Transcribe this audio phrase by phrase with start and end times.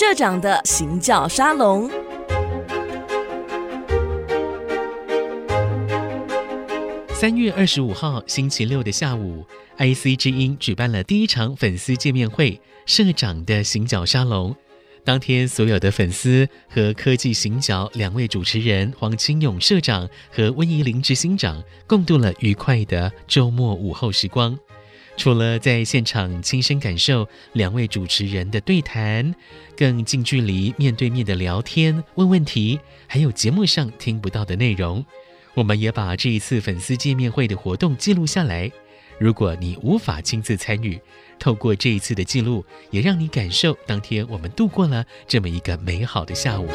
[0.00, 1.86] 社长的行脚沙龙。
[7.10, 9.44] 三月二十五号星期六的下午
[9.76, 14.56] ，IC 之音举办了第一场粉丝见面会——社长的行脚沙龙。
[15.04, 24.58] 当天，所有的粉丝和科技行脚两位主持人黄清勇社长和温怡玲执行长共度了愉快的周末午后时光。
[25.16, 29.34] 除了在现场亲身感受两位主持人的对谈，
[29.76, 35.04] 更近距离面对面的聊天、问问题，还有节目上听不到的内容。
[35.54, 38.70] 我们也把这一次粉丝见面会的活动记录下来。
[39.18, 40.98] 如果你无法亲自参与，
[41.38, 46.66] 透过这一次的记录，也让你感受当天我们度过了这么一个美好的下午。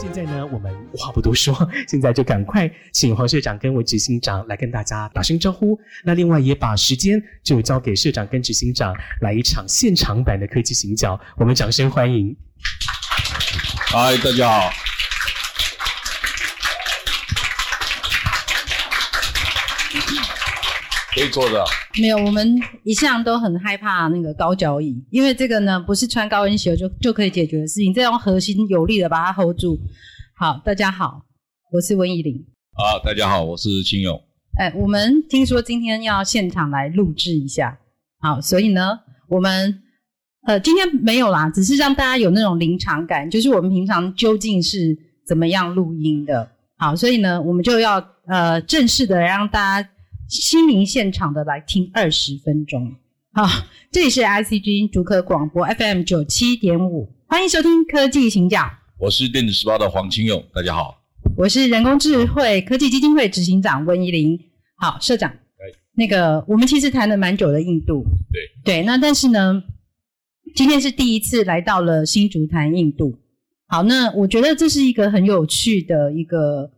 [0.00, 1.52] 现在呢，我们话不多说，
[1.88, 5.76] 现在就赶快请黄社长跟韦执行长来跟大家打声招呼。
[6.04, 12.36] 那另外也把时间就交给社长跟执行长来一场现场版的科技行脚，我们掌声欢迎。
[13.90, 14.87] 嗨，大家好。
[21.18, 21.64] 可以坐的。
[22.00, 29.76] 没有，我们一向都很害怕那个高脚椅，因为这个呢不是穿高跟鞋就就可以解决的事情，这用核心有力的把它 hold 住。
[30.36, 31.20] 好，大家好，
[31.72, 32.46] 我是温怡玲。
[32.76, 34.16] 好，大家好，我是清勇。
[34.60, 37.76] 哎，我们听说今天要现场来录制一下，
[38.20, 39.82] 好，所以呢，我们
[40.46, 46.48] 呃今天没有啦，只是让大家有那种临场感，就是我们平常究竟是怎么样录音的。
[46.76, 47.96] 好，所以呢，我们就要
[48.28, 49.88] 呃正式的让大家。
[50.28, 52.94] 心灵现场的来听二十分钟，
[53.32, 53.46] 好，
[53.90, 58.70] 这里是 ICG 竹客广播 FM 九七点五，欢迎收听科技行脚。
[58.98, 61.02] 我是电子时报的黄清勇，大家好。
[61.34, 64.38] 我是人工智慧科技基金会执行长温怡玲，
[64.76, 65.32] 好，社长。
[65.94, 69.62] 那个我们其实谈了蛮久的印度，对对，那但是呢，
[70.54, 73.18] 今天是第一次来到了新竹谈印度，
[73.66, 76.70] 好，那我觉得这是一个很有趣的一个。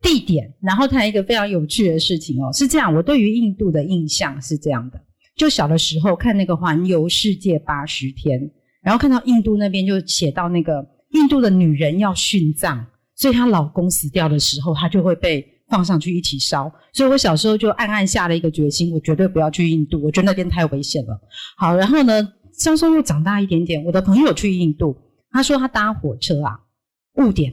[0.00, 5.00] 地点，然后谈一个非常有趣的事情哦，是这样，我对于印度的印象是这样的，
[5.36, 8.40] 就小的时候看那个环游世界八十天，
[8.82, 12.84] 然后看到印度那边就写到那个印度的女人要殉葬，
[13.16, 21.20] 所以她老公死掉的时候，她就会被放上去一起烧，所以我小时候就暗暗下了一个决心，我绝对不要去印度，我觉得那边太危险了。
[21.56, 24.96] 好，然后呢，稍稍又长大一点点，我的朋友去印度，
[25.32, 26.58] 他说他搭火车啊，
[27.16, 27.52] 误点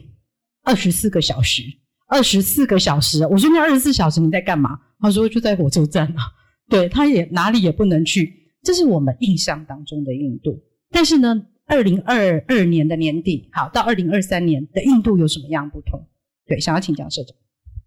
[0.62, 1.62] 二十四个小时。
[2.06, 4.78] 二十四个小时，我说那二十四小时你在干嘛？
[5.00, 6.32] 他说就在火车站啊。
[6.68, 10.60] 对，他也哪里也不能去，这是我们印象当中的印度。
[10.90, 16.04] 但是呢，二零二二年的年底，好，到二零二三年的印度有什么样不同？
[16.46, 17.36] 对，想要请教社长。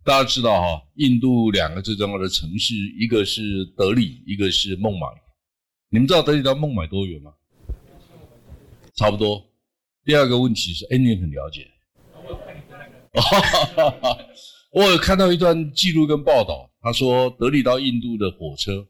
[0.06, 5.08] 大家知道哈，印度两个最重要的城市，一个是德里，一个是孟买。
[5.90, 7.32] 你们知道德里到孟买多远吗？
[8.96, 9.44] 差不多。
[10.06, 11.68] 第二个问题是，哎，你很了解。
[13.14, 14.18] 哈哈哈！
[14.72, 18.88] 我有看到一段记录跟报道，他说德里到印度的火车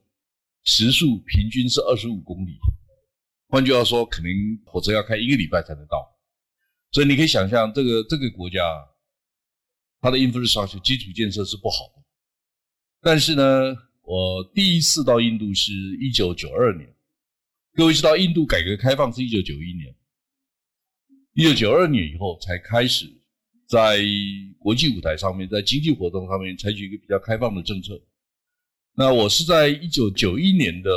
[0.63, 2.57] 时速平均是二十五公里，
[3.47, 4.29] 换句话说，可能
[4.65, 5.97] 火车要开一个礼拜才能到。
[6.91, 8.59] 所以你可以想象，这个这个国家
[10.01, 12.03] 它的 infrastructure 基础建设是不好的。
[13.01, 16.93] 但是呢，我第一次到印度是一九九二年，
[17.73, 19.95] 各位知道印度改革开放是一九九一年，
[21.35, 23.15] 一九九二年以后才开始。
[23.69, 23.99] 在
[24.57, 28.01] 国际舞台上面，在经济活动上面采取一个比较开放的政策。
[28.95, 30.91] 那我是在一九九一年的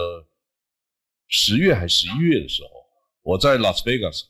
[1.29, 2.71] 十月还是十一月的时候，
[3.21, 4.25] 我在拉斯维加斯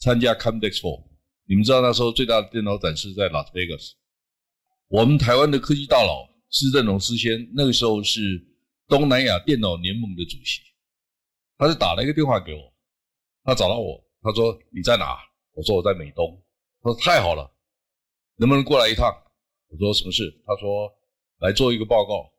[0.00, 1.04] 参加 Computex
[1.46, 3.94] 你们知道那时候最大的电脑展示在拉斯维加斯。
[4.88, 8.44] 我们台湾的科技大佬施振荣师先，那个时候是
[8.88, 10.60] 东南亚电脑联盟的主席，
[11.56, 12.74] 他就打了一个电话给我，
[13.44, 15.16] 他找到我，他说你在哪？
[15.52, 16.42] 我说我在美东，
[16.82, 17.53] 他说太好了。
[18.36, 19.12] 能不能过来一趟？
[19.68, 20.30] 我说什么事？
[20.46, 20.92] 他说
[21.40, 22.30] 来做一个报告。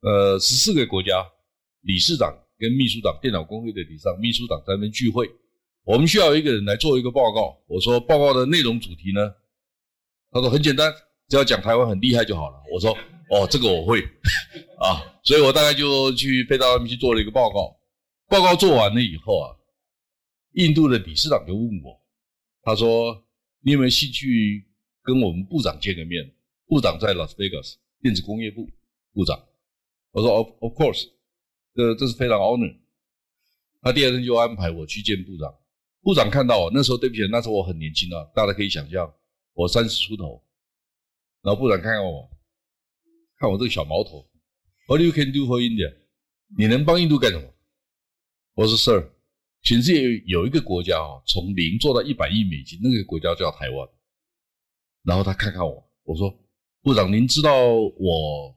[0.00, 1.26] 呃，十四个国家
[1.80, 5.28] 理事长跟秘书长，电脑工会的理事长、秘书长在那边聚会，
[5.84, 7.60] 我们需要一个人来做一个报告。
[7.66, 9.34] 我说报告的内容主题呢？
[10.30, 10.92] 他说很简单，
[11.28, 12.56] 只要讲台湾很厉害就好了。
[12.72, 12.96] 我说
[13.30, 14.00] 哦，这个我会
[14.78, 17.76] 啊，所以我大概就去飞到那边去做了一个报告。
[18.28, 19.56] 报告做完了以后啊，
[20.52, 22.00] 印度的理事长就问我，
[22.62, 23.24] 他说
[23.62, 24.67] 你有没有兴趣？
[25.08, 26.30] 跟我们部长见个面，
[26.66, 28.68] 部长在拉斯维加斯电子工业部
[29.14, 29.42] 部长。
[30.10, 31.08] 我说 Of of course，
[31.74, 32.76] 这这是非常 honor。
[33.80, 35.54] 他第二天就安排我去见部长。
[36.02, 39.10] 部长看到我那时候，对不起，那时候我很年轻啊，大家可以想象
[39.54, 40.44] 我三十出头。
[41.40, 42.28] 然后部长看看我，
[43.38, 44.28] 看我这个小毛头
[44.88, 45.90] ，What you can do for India？
[46.54, 47.48] 你能帮印度干什么？
[48.56, 49.08] 我说 Sir，
[49.62, 53.88] 全世界有一个国家啊，从零做到一百亿美金，那个国家叫台湾。
[55.02, 56.28] 然后他看看我，我说
[56.82, 58.56] ：“部长，您知道我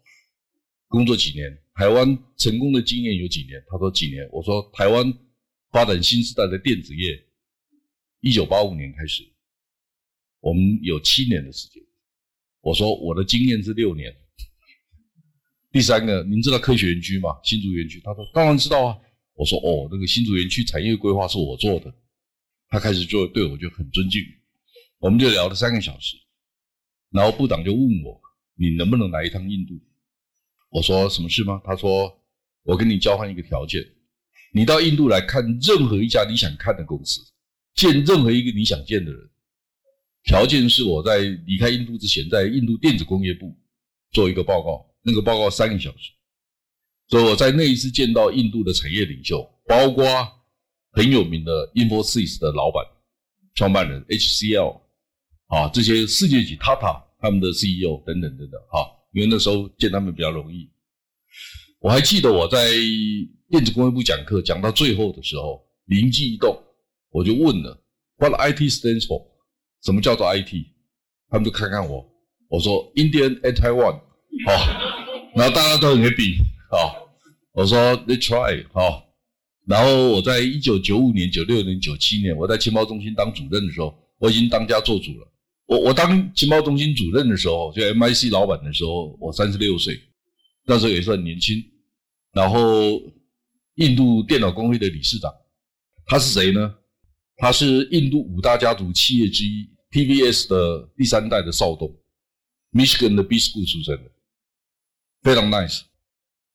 [0.87, 1.57] 工作几年？
[1.75, 5.13] 台湾成功的经验有几年？”他说：“几年。”我说：“台湾
[5.71, 7.17] 发展新时代的电子业，
[8.19, 9.23] 一九八五年开始，
[10.39, 11.81] 我们有七年的时间。”
[12.61, 14.13] 我说：“我的经验是六年。”
[15.71, 17.29] 第三个，您知道科学园区吗？
[17.43, 18.01] 新竹园区？
[18.03, 18.97] 他说：“当然知道啊。”
[19.33, 21.93] 我说：“哦，那个新竹园区产业规划是我做的。”
[22.67, 24.21] 他开始就对我就很尊敬，
[24.99, 26.17] 我们就聊了三个小时。
[27.11, 28.19] 然后部长就问我
[28.55, 29.79] ：“你能不能来一趟印度？”
[30.71, 32.11] 我说：“什么事吗？”他说
[32.63, 33.85] ：“我跟你交换一个条件，
[34.53, 37.21] 你到印度来看任何一家你想看的公司，
[37.75, 39.29] 见任何一个你想见的人，
[40.23, 43.55] 条件是我在离开印度之前，在印度电子工业部
[44.11, 46.11] 做一个报告。”那个报告三个小时，
[47.07, 50.05] 所以我在那一次见到印度的产业领袖，包括
[50.91, 52.85] 很有名的 Infosys 的老板、
[53.55, 54.80] 创办人 HCL
[55.51, 60.69] 啊，这些世界级 Tata 他们的 CEO 等等等等哈，因为那时候见他们比较容易。
[61.81, 62.71] 我还记得我在
[63.49, 66.57] 电子工业部讲课，讲到最后的时候，灵机一动，
[67.09, 67.77] 我就问了
[68.17, 69.27] ：What IT stands for？
[69.83, 70.67] 什么叫做 IT？
[71.29, 72.09] 他们就看看我，
[72.47, 73.99] 我说：Indian and Taiwan。
[74.45, 74.51] 好，
[75.35, 76.37] 然后大家都很 happy。
[76.69, 77.09] 好，
[77.51, 78.65] 我说 let's try。
[78.71, 79.03] 好，
[79.67, 85.27] 然后我在一九九五年、九六年、九七年，我在情报中心当主任的时候，我已经当家做主了。
[85.71, 89.97] 我我当情报中心主任的时候，就 MIC 老板的时候，我三十六岁，
[90.65, 91.63] 那时候也算年轻。
[92.33, 93.01] 然后
[93.75, 95.31] 印度电脑工会的理事长，
[96.05, 96.75] 他是谁呢？
[97.37, 101.89] 他是印度五大家族企业之一 TVS 的第三代的少东
[102.73, 104.11] ，Michigan 的 B School 出身的。
[105.21, 105.83] 非常 nice，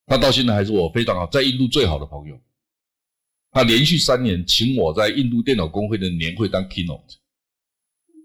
[0.05, 2.39] 他到现在还是我非常好，在印度最好的朋友。
[3.51, 7.15] 他连续三年请我在印度电脑工会的年会当 keynote，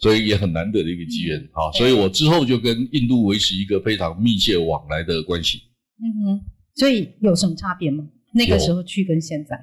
[0.01, 1.39] 所以也很难得的一个机缘。
[1.53, 5.61] 啊，所以我之后就跟印度维持一个非常密切往来的关系。
[6.01, 6.41] 嗯哼，
[6.75, 8.03] 所以有什么差别吗？
[8.33, 9.57] 那个时候去跟现在？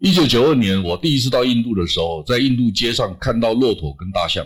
[0.00, 4.44] 一九九二年我第一次到印度的时候，在印度街上看到骆驼跟大象。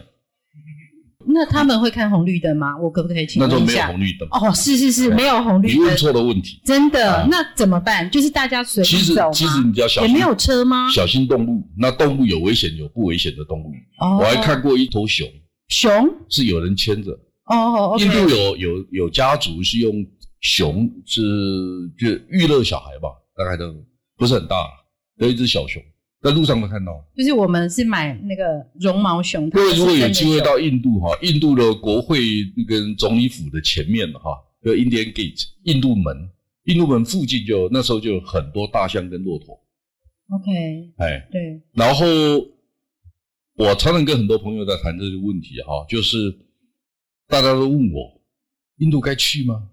[1.30, 2.76] 那他们会看红绿灯吗？
[2.78, 3.58] 我可不可以请问一下？
[3.58, 4.28] 那就没有红绿灯。
[4.30, 5.76] 哦，是是是，没有红绿灯。
[5.76, 6.60] 你问错了问题。
[6.64, 7.26] 真的？
[7.30, 8.10] 那怎么办？
[8.10, 8.82] 就是大家随？
[8.82, 10.10] 其实其实你只要小心。
[10.10, 10.90] 也没有车吗？
[10.90, 11.62] 小心动物。
[11.76, 13.72] 那动物有危险，有不危险的动物。
[14.00, 14.18] 哦。
[14.20, 15.26] 我还看过一头熊。
[15.68, 16.08] 熊？
[16.30, 17.10] 是有人牵着。
[17.46, 17.96] 哦。
[17.98, 19.94] 印度有有有家族是用
[20.40, 21.20] 熊是
[21.98, 23.74] 就娱乐小孩吧，大概都
[24.16, 24.56] 不是很大，
[25.18, 25.82] 有一只小熊。
[26.20, 28.44] 在路上都看到，就是我们是买那个
[28.80, 29.48] 绒毛熊。
[29.50, 32.18] 各位如果有机会到印度哈，印度的国会
[32.66, 34.30] 跟总理府的前面哈，
[34.64, 36.28] 叫 Indian Gate，印度门，
[36.64, 39.54] 印度门附近就那时候就有很多大象跟骆驼。
[40.30, 41.62] OK，哎，对。
[41.72, 42.04] 然后
[43.54, 46.36] 我常常跟很多朋友在谈这个问题哈，就是
[47.28, 48.20] 大家都问我，
[48.78, 49.68] 印度该去吗？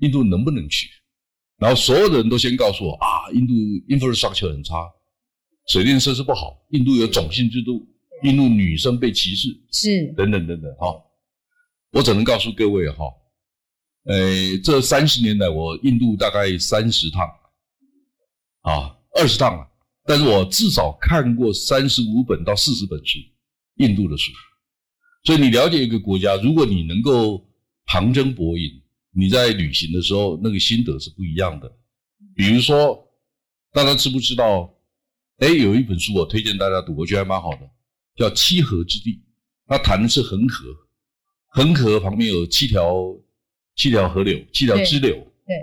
[0.00, 0.88] 印度能不能去？
[1.56, 3.54] 然后所有的人都先告诉我啊，印度
[3.88, 4.74] infrastructure 很差。
[5.66, 7.84] 水电设施不好，印度有种姓制度，
[8.22, 10.72] 印度女生被歧视，是等等等等。
[10.76, 10.94] 哈，
[11.90, 13.04] 我只能告诉各位哈，
[14.04, 17.28] 呃，这三十年来我印度大概三十趟，
[18.62, 19.68] 啊，二十趟了，
[20.04, 23.18] 但是我至少看过三十五本到四十本书，
[23.78, 24.30] 印度的书。
[25.24, 27.44] 所以你了解一个国家，如果你能够
[27.86, 28.70] 旁征博引，
[29.12, 31.68] 你在旅行的时候那个心得是不一样的。
[32.36, 33.04] 比如说，
[33.72, 34.72] 大家知不知道？
[35.38, 37.60] 哎，有一本书我推荐大家读，我觉得还蛮好的，
[38.16, 39.10] 叫《七河之地》。
[39.66, 40.64] 它谈的是恒河，
[41.48, 43.14] 恒河旁边有七条
[43.74, 45.10] 七条河流，七条支流。
[45.10, 45.56] 对，对，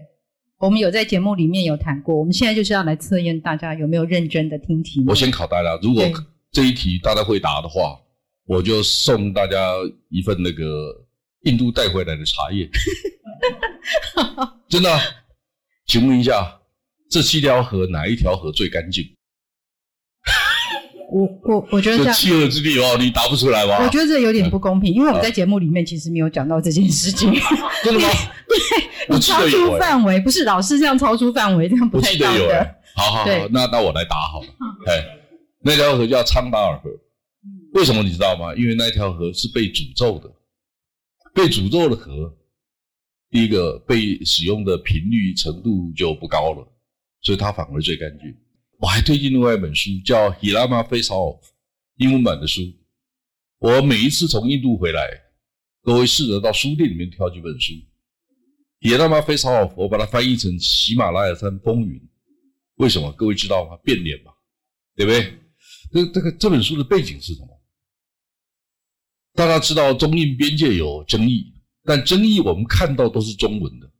[0.59, 2.15] 我们有在节目里面有谈过。
[2.15, 5.03] 我们现在就是要来测验大家有没有认真的听题。
[5.07, 6.03] 我先考大家，如果
[6.51, 7.99] 这一题大家会答的话，
[8.45, 9.73] 我就送大家
[10.09, 11.05] 一份那个
[11.45, 12.69] 印度带回来的茶叶。
[14.69, 14.99] 真的？
[15.87, 16.61] 请问一下，
[17.09, 19.03] 这七条河哪一条河最干净？
[21.13, 23.77] 我我我觉得这样，这七河之地哦，你答不出来吧？
[23.83, 27.31] 我觉得这有点不公平，因为我们在节目里面其实没有讲到这件事情。
[27.83, 28.07] 真的吗？
[28.49, 32.67] 对，你超出范围，不是老师这样超出范围，这样不太道德。
[32.95, 34.47] 好好好，那那我来答好了。
[34.87, 35.05] 哎，
[35.61, 36.89] 那条河叫昌达尔河，
[37.73, 38.55] 为什么你知道吗？
[38.55, 40.27] 因为那条河是被诅咒的，
[41.35, 42.33] 被诅咒的河，
[43.29, 46.67] 第一个被使用的频率程度就不高了，
[47.21, 48.33] 所以它反而最干净。
[48.79, 51.39] 我还推荐另外一本书，叫《Hirama Face Off》，
[51.97, 52.61] 英文版的书。
[53.59, 55.07] 我每一次从印度回来，
[55.83, 57.73] 都会试着到书店里面挑几本书。
[58.81, 62.01] 《Hirama Face Off》，我把它翻译成喜马拉雅山风云。
[62.75, 63.11] 为什么？
[63.13, 63.77] 各位知道吗？
[63.83, 64.33] 变脸嘛，
[64.95, 65.39] 对不对？
[65.93, 67.47] 这这个这本书的背景是什么？
[69.33, 71.53] 大家知道中印边界有争议，
[71.83, 73.91] 但争议我们看到都是中文的，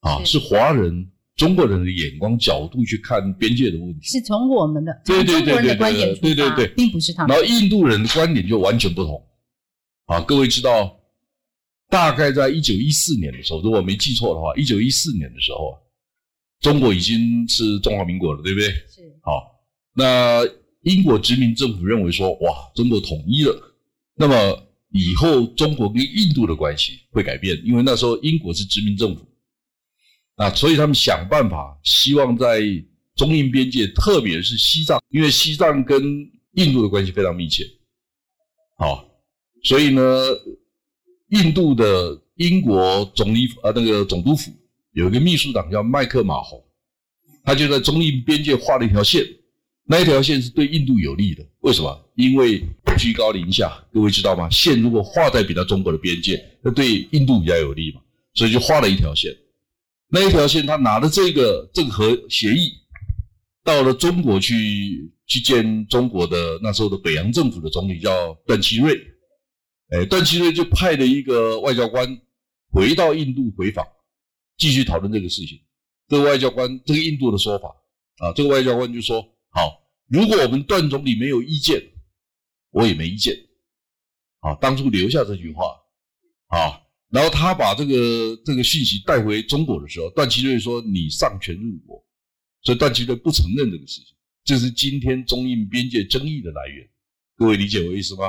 [0.00, 1.12] 啊，是华人。
[1.38, 7.34] 中国人的眼光角度去看边界的问题，是从我们的对对对对对对对对，并不是他们。
[7.34, 9.24] 然后印度人的观点就完全不同。
[10.06, 10.98] 啊，各位知道，
[11.88, 15.78] 大概在一九一四年的时候，如果我没记错的话，一九一四年的时候，
[16.60, 18.68] 中国已经是中华民国了，对不对？
[18.70, 19.16] 是。
[19.22, 19.62] 好，
[19.94, 20.40] 那
[20.82, 23.56] 英国殖民政府认为说，哇，中国统一了，
[24.16, 24.34] 那么
[24.90, 29.27] 以后中国跟印度的关系会改变，因为那时候英国是殖民政府。
[30.38, 32.60] 啊，所以他们想办法，希望在
[33.16, 36.00] 中印边界，特别是西藏，因为西藏跟
[36.52, 37.64] 印度的关系非常密切。
[38.78, 39.04] 好，
[39.64, 40.02] 所以呢，
[41.30, 44.52] 印度的英国总理啊，那个总督府
[44.92, 46.64] 有一个秘书长叫麦克马洪，
[47.42, 49.26] 他就在中印边界画了一条线，
[49.84, 51.44] 那一条线是对印度有利的。
[51.62, 52.10] 为什么？
[52.14, 52.62] 因为
[52.96, 54.48] 居高临下，各位知道吗？
[54.50, 58.00] 线如果画在比较中国的边界，那对印度比较有利嘛，
[58.34, 59.36] 所以就画了一条线。
[60.10, 62.72] 那一条线，他拿着这个这个和协议，
[63.62, 68.98] 到了中国去去见中国的那时候的北洋政府的总理叫段祺瑞，
[69.90, 72.08] 哎，段祺瑞就派了一个外交官
[72.70, 73.86] 回到印度回访，
[74.56, 75.60] 继续讨论这个事情。
[76.08, 77.68] 这个外交官，这个印度的说法
[78.16, 81.82] 啊，这个外交官就说：好，如果我们段总理没有意见，
[82.70, 83.36] 我也没意见。
[84.40, 85.76] 啊，当初留下这句话，
[86.48, 86.87] 啊。
[87.10, 92.04] 然后他把这个这个讯息带回中国的时候，段祺瑞说：“你丧权辱国。”
[92.62, 96.86] 所以段祺瑞不承认这个事情，这是今天中印边界争议的来源。
[97.36, 98.24] 各位理解我意思吗？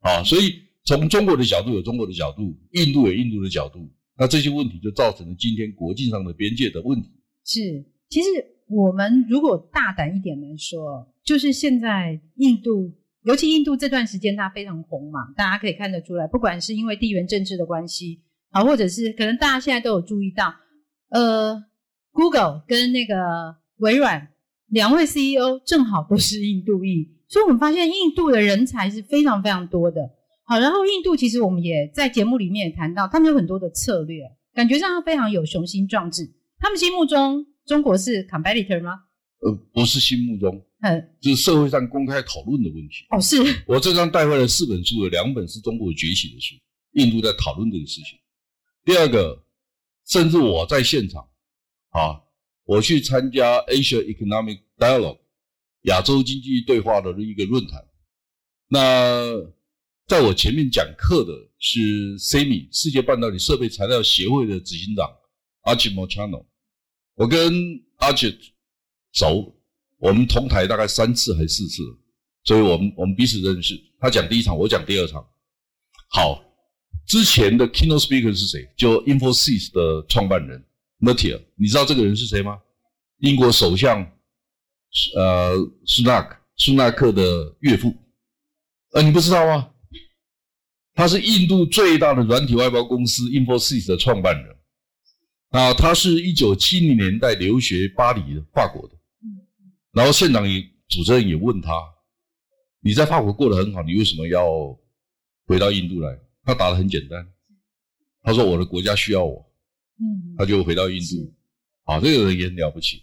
[0.00, 7.10] 啊，所以从中国的角度有中国的角度，印度有印度的角度，那这些问题就造成了今天国际上的边界的问题。
[7.44, 8.28] 是，其实
[8.68, 12.94] 我们如果大胆一点来说，就是现在印度。
[13.24, 20.54] 尤其印度这段时间它非常红嘛，大家可以看得出来，不管是因为地缘政治的关系，啊，或者是可能大家现在都有注意到，
[21.10, 21.64] 呃
[22.12, 24.28] ，Google 跟那个微软
[24.68, 30.00] 两位 CEO 正好都是印度裔，所以我们发现印度的人才是非常非常多的。
[30.44, 36.28] 好，然后印度其实我们也在节目里面也谈到，他们有很多的策略，感觉上他非常有雄心壮志。
[36.58, 39.04] 他们心目中中国是 competitor 吗？
[39.42, 40.64] 呃，不是心目中。
[40.80, 43.04] 嗯，就是社会上公开讨论的问题。
[43.10, 43.36] 哦，是。
[43.66, 46.56] 我这张带回来四本书，有两本是中国崛起的书，
[46.94, 48.18] 印度在讨论这个事情。
[48.84, 49.44] 第二个，
[50.08, 51.22] 甚至我在现场，
[51.90, 52.20] 啊，
[52.64, 55.20] 我去参加 Asia Economic Dialogue
[55.82, 57.84] 亚洲经济对话的一个论坛。
[58.68, 59.24] 那
[60.08, 65.08] 在我前面讲课的是 SEMI 世界半导体设备材料协会的执行长
[65.62, 66.44] Ajit Mochano，
[67.14, 67.52] 我跟
[67.98, 68.36] Ajit
[69.12, 69.54] 熟。
[69.98, 71.82] 我们同台大概三次还是四次，
[72.42, 73.80] 所以我们我们彼此认识。
[74.00, 75.24] 他讲第一场，我讲第二场。
[76.08, 76.42] 好，
[77.06, 78.68] 之前的 keynote speaker 是谁？
[78.76, 80.64] 就 Infosys 的创办人
[80.98, 82.58] Nattiya，你知道这个人是谁吗？
[83.18, 84.04] 英国首相
[85.14, 87.94] 呃苏纳克苏纳克的岳父。
[88.94, 89.70] 呃，你不知道吗？
[90.94, 94.56] 他是印度最大的软体外包公司 Infosys 的创办人。
[95.50, 98.96] 啊，他是一九七零年代留学巴黎的法国的。
[99.92, 101.72] 然后县长也主持人也问他
[102.80, 104.46] ：“你在法国过得很好，你为什么要
[105.46, 107.26] 回到印度来？”他答的很简单，
[108.22, 109.46] 他说：“我的国家需要我。”
[110.00, 111.34] 嗯，他就回到印度。
[111.84, 113.02] 啊，这个人也很了不起。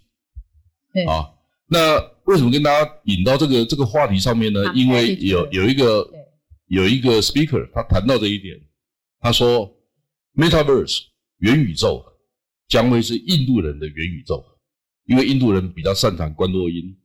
[0.94, 1.30] 对啊，
[1.68, 4.74] 那为什么跟大家引到这个这个话题上面呢？
[4.74, 6.10] 因为有有一个
[6.68, 8.60] 有一个 speaker 他谈到这一点，
[9.20, 9.72] 他说
[10.36, 11.04] ：“Metaverse
[11.38, 12.04] 元宇宙
[12.68, 14.44] 将会是印度人的元宇宙。”
[15.10, 16.96] 因为印度人比较擅长观落音，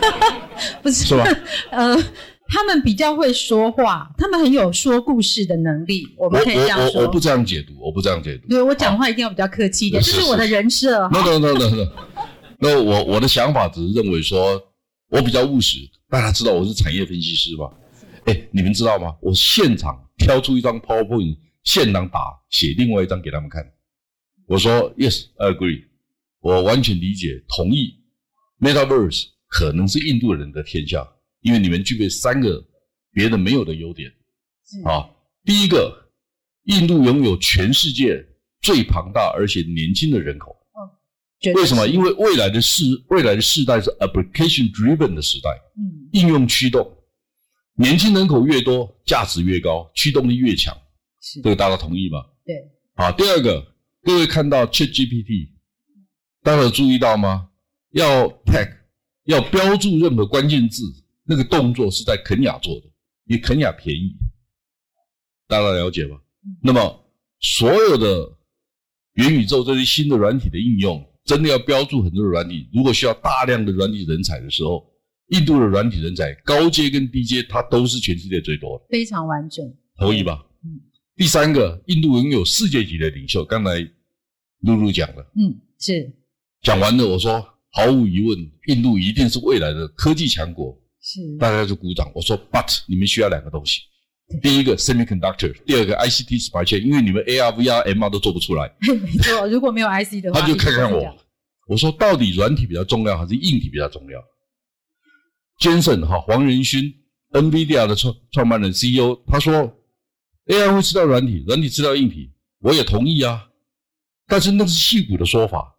[0.82, 1.24] 不是是吧？
[1.72, 1.96] 呃，
[2.46, 6.06] 他们比较会说话，他们很有说故事的能力。
[6.16, 7.02] 我们可以这样说。
[7.02, 8.48] 我不这样解读，我不这样解读。
[8.48, 11.08] 对，我讲话一定要比较客气一点，这是我的人设。
[11.08, 11.88] no no no no no。
[12.60, 14.60] 那我我的想法只是认为说，
[15.10, 15.78] 我比较务实。
[16.10, 17.70] 大家知道我是产业分析师吧？
[18.26, 19.14] 哎，你们知道吗？
[19.22, 23.64] 我现场挑出一张 PowerPoint，现场打写另外一张给他们看。
[24.46, 25.84] 我说 Yes，I agree。
[26.40, 27.94] 我完全理解，同意
[28.60, 31.06] ，Metaverse 可能是印度人的天下，
[31.40, 32.64] 因为你们具备三个
[33.12, 34.10] 别的没有的优点。
[34.84, 35.08] 啊，
[35.44, 36.10] 第一个，
[36.64, 38.24] 印度拥有全世界
[38.60, 40.54] 最庞大而且年轻的人口。
[41.54, 41.86] 为什么？
[41.86, 46.84] 因为未来的世未来的世代是 application driven 的时代，嗯，应用驱动，
[47.76, 50.76] 年轻人口越多，价值越高，驱动力越强。
[51.20, 52.24] 是，这个大家同意吗？
[52.44, 52.56] 对。
[52.96, 55.57] 好，第二个，各位看到 ChatGPT。
[56.42, 57.48] 大家有注意到吗？
[57.90, 58.70] 要 tag，
[59.24, 60.82] 要标注任何关键字，
[61.24, 62.86] 那个动作是在肯雅做的，
[63.24, 64.14] 因为肯雅便宜，
[65.46, 66.20] 大家了解吧？
[66.62, 67.04] 那么
[67.40, 68.36] 所有的
[69.14, 74.86] 元宇宙这些新的软体的应用，真的要标注很多的软体，如果需要大量的软体人才的时候，
[75.28, 79.66] 印度的软体人才高阶跟低阶，它都是全世界最多的，非常完整，
[79.98, 80.46] 同意吧？
[80.64, 80.80] 嗯。
[81.16, 83.80] 第三个，印度拥有世界级的领袖，刚才
[84.60, 86.12] 露露讲了，嗯，是。
[86.62, 91.20] 讲完了，我说毫无疑问，印度一定是未来的科技强国，是。
[91.38, 92.10] 大家就鼓掌。
[92.14, 93.82] 我说，but 你们需要两个东西，
[94.42, 98.70] 第一个 semiconductor，第二个 ICT supply chain，因为你们 AR、VR、MR 都做不出来。
[98.80, 101.16] 没错，如果没有 IC 的话，他就看看我。
[101.68, 104.18] 我说，到底软体比较重要还是硬体比较重要
[105.60, 106.92] ？Jensen 哈，黄仁勋
[107.32, 109.52] ，NVIDIA 的创创办人 CEO，他说
[110.46, 113.48] AI 会吃掉软体，软体吃掉硬体，我也同意啊。
[114.26, 115.77] 但是那是戏骨的说法。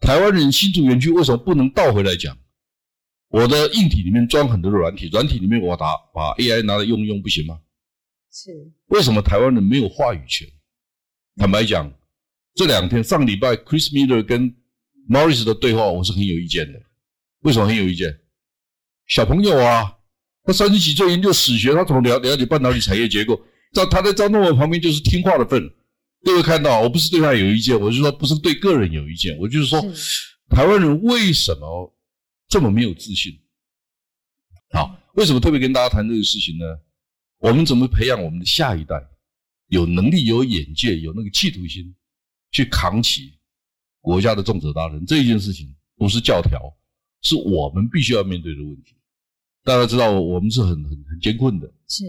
[0.00, 2.36] 台湾人新竹园区为什么不能倒回来讲？
[3.28, 7.58] 我的硬体里面装很多的软体，软体里面我打把 AI 拿来用一用不行吗？
[8.32, 8.50] 是。
[8.86, 10.46] 为什么台湾人没有话语权？
[11.36, 11.92] 坦白讲，
[12.54, 14.54] 这两天上礼拜 Chris Miller 跟
[15.08, 16.80] Morris 的对话，我是很有意见的。
[17.40, 18.16] 为什么很有意见？
[19.08, 19.98] 小朋友啊，
[20.44, 23.40] 他三十几岁研究史学，他怎么了了解半导体产业结构？
[23.72, 25.68] 在他在张忠谋旁边就是听话的份。
[26.26, 29.80] 各位看到，我不是对他有意见，我是说不是对个人有意见，我就是说，
[30.48, 31.96] 台湾人为什么
[32.48, 33.32] 这么没有自信？
[34.70, 36.64] 好，为什么特别跟大家谈这个事情呢？
[37.38, 39.00] 我们怎么培养我们的下一代，
[39.68, 41.94] 有能力、有眼界、有那个企图心，
[42.50, 43.38] 去扛起
[44.00, 45.06] 国家的重责大任？
[45.06, 46.60] 这一件事情不是教条，
[47.22, 48.96] 是我们必须要面对的问题。
[49.62, 51.72] 大家知道，我们是很很很艰困的。
[51.86, 52.04] 是，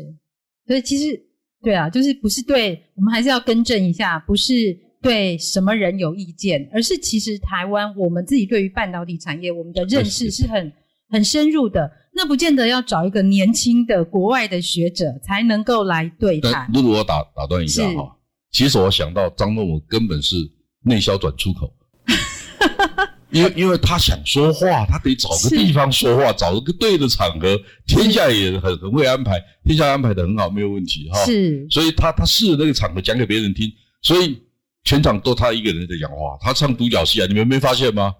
[0.66, 1.27] 所以其实。
[1.62, 4.54] 对啊，就是不是对，我们还是要更正一下，不是
[5.02, 10.72] 对什么人有意见，而是其实台湾我们自己对于半导体产业，我们的认识是很
[11.10, 11.92] 很深入的。
[12.14, 16.68] 那不见得要找一个年轻的国外的学者才能够来对谈。
[16.74, 18.18] 露露，我打打断一下哈，
[18.52, 20.36] 其实我想到张忠谋根本是
[20.84, 21.72] 内销转出口。
[23.30, 27.60] 因为因为他想说话，他得找个地方说话，找一个对的场合。
[27.86, 29.34] 天下也很很会安排，
[29.66, 31.26] 天下安排的很好，没有问题哈。
[31.26, 33.70] 是，所以他他试着那个场合讲给别人听，
[34.02, 34.42] 所以
[34.86, 36.38] 全场都他一个人在讲话。
[36.40, 38.16] 他唱独角戏啊，你们没发现吗？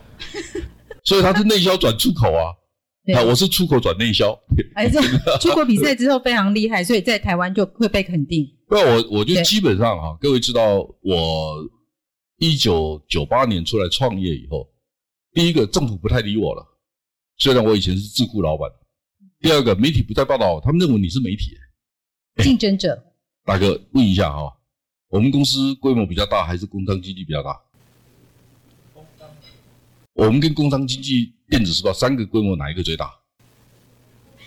[1.06, 2.52] 所以他是内销转出口啊，
[3.16, 4.38] 啊，我是出口转内销。
[4.76, 5.02] 哎，这
[5.40, 8.46] 出国比赛之后非常厉害，所以在台湾就会被肯定。
[8.70, 11.66] 那我我就基本上哈，各位知道，我
[12.40, 14.68] 一九九八年出来创业以后。
[15.34, 16.66] 第一个，政府不太理我了，
[17.38, 18.70] 虽然我以前是智库老板。
[19.40, 21.56] 第二个，媒体不再报道，他们认为你是媒体
[22.42, 23.04] 竞争者。
[23.46, 24.52] 大哥，问一下哈，
[25.10, 27.62] 我们公司规模比较大，还是工商经济比较大？
[28.96, 29.30] 工商。
[30.14, 33.14] 我们跟工商经济、电子时报三个规模哪一个最大？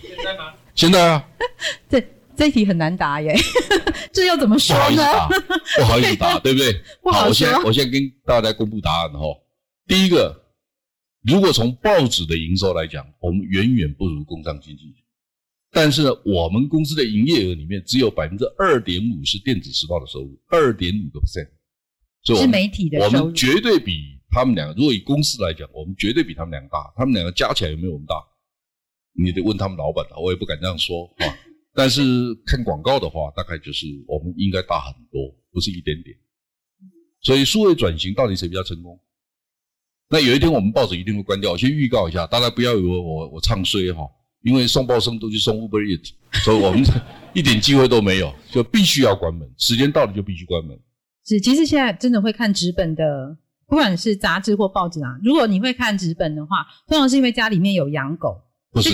[0.01, 0.53] 现在吗？
[0.75, 1.25] 现在啊。
[1.87, 2.03] 这
[2.35, 3.33] 这一题很难答耶，
[4.11, 5.03] 这要怎么说呢？
[5.77, 6.73] 不好意思答，对不对？
[7.01, 9.21] 不好，我现在我现在跟大家公布答案哈。
[9.87, 10.40] 第一个。
[11.23, 14.93] 如果从报纸的营收来讲，我们远远不如工商经济，
[15.71, 21.49] 但是呢，我们公司的营业额里面只有百分之二点五是电子时报的收入，二点五个 percent，
[22.23, 24.73] 所以我们是媒体的我们绝对比他们两个。
[24.73, 28.15] 如果以公司来讲，我们绝对比他们两个大，他们两个加起来有没有我们大？
[29.13, 31.27] 你得问他们老板了，我也不敢这样说啊。
[31.73, 32.01] 但是
[32.45, 36.17] 看广告的话，大概就是我们应该大很多，不是一点点。
[37.21, 38.99] 所以数位转型到底谁比较成功？
[40.11, 41.51] 那有一天我们报纸一定会关掉。
[41.51, 44.01] 我先预告一下，大家不要以为我我唱衰哈，
[44.43, 46.11] 因为送报生都去送 Uber Eats，
[46.43, 46.83] 所以我们
[47.33, 49.49] 一点机会都没有，就必须要关门。
[49.57, 50.77] 时间到了就必须关门。
[51.25, 55.17] 是，其实现在真的会看纸本的，不管是杂志或报纸啊。
[55.23, 58.35] 如果你会看纸本的话，通常是因为家里面有养狗。
[58.73, 58.89] 不是，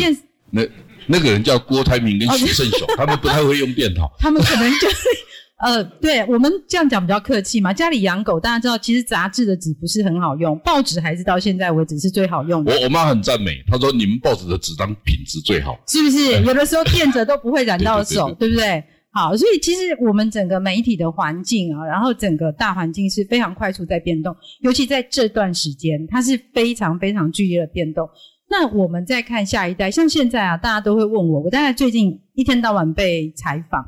[0.51, 0.61] 那
[1.07, 4.11] 那个人叫郭台铭跟徐胜雄，他们不太会用电脑。
[4.19, 5.26] 他们可能就是。
[5.57, 7.73] 呃，对我们这样讲比较客气嘛。
[7.73, 12.71] 家里养狗，大家知道，其实杂志的纸不是很好用，报纸还是到现在为止是最好用的。
[12.71, 16.43] 我我妈很赞美，她说你们报纸的纸张品质最好，是不是？
[16.43, 18.83] 有的时候垫着都不会染到手， 对不对？
[19.11, 28.07] 好，所以其实我们整个媒体的环境啊，然后整个大环境是非常快速在变动，尤其在这段时间，它是非常非常剧烈的变动。
[28.47, 33.83] 那我们再看下一代，像现在啊，大家都会问我，我大概最近一天到晚被采访，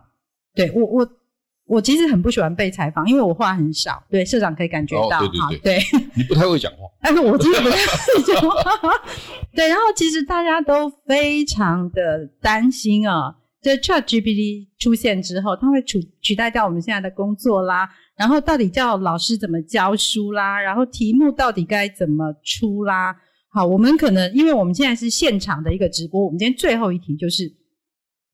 [0.56, 1.08] 对，我我。
[1.70, 4.04] 我其实很不喜欢被采访，因为我话很少。
[4.10, 5.30] 对，社长可以感觉到，哦、
[5.62, 5.80] 对
[6.18, 6.80] 你不太会讲话。
[7.02, 8.92] 但 是我真的不太会讲话。
[9.54, 17.88] 对，然后其实大家都非常的担心啊，这 ChatGPT 出现之后，它会取取代掉我们现在的工作啦。
[18.18, 20.60] 然后到底叫老师怎么教书啦？
[20.60, 23.16] 然后题目到底该怎么出啦？
[23.52, 27.50] 好，我们可能因为我们现在是现场的一个直播，我们今天最后一题就是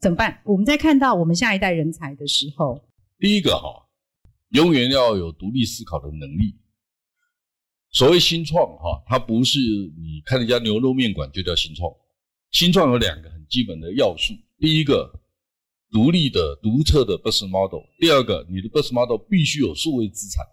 [0.02, 0.40] 怎么办？
[0.46, 2.82] 我们在看到我们下一代人才的时候，
[3.20, 3.88] 第一个哈，
[4.50, 6.56] 永远要有独立思考的能力。
[7.92, 11.90] 所谓新创哈，它不是你看人家牛肉面馆就叫新创。
[12.52, 15.12] 新创有两个很基本的要素：第一个，
[15.92, 20.46] 独立的、独特的 business model；第二个，你的 business model 必须有数位资产，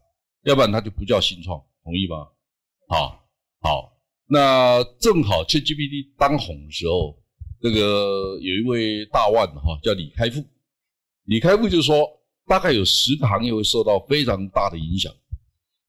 [0.44, 1.60] 要不然它就不叫新创。
[1.82, 2.28] 同意吗？
[2.88, 3.26] 好，
[3.60, 3.92] 好。
[4.28, 7.20] 那正好 ChatGPT 当红的时候，
[7.60, 10.42] 那个有一位大腕哈叫李开复，
[11.24, 12.08] 李开复就说，
[12.52, 15.10] 大概有十个行业会受到非常大的影响。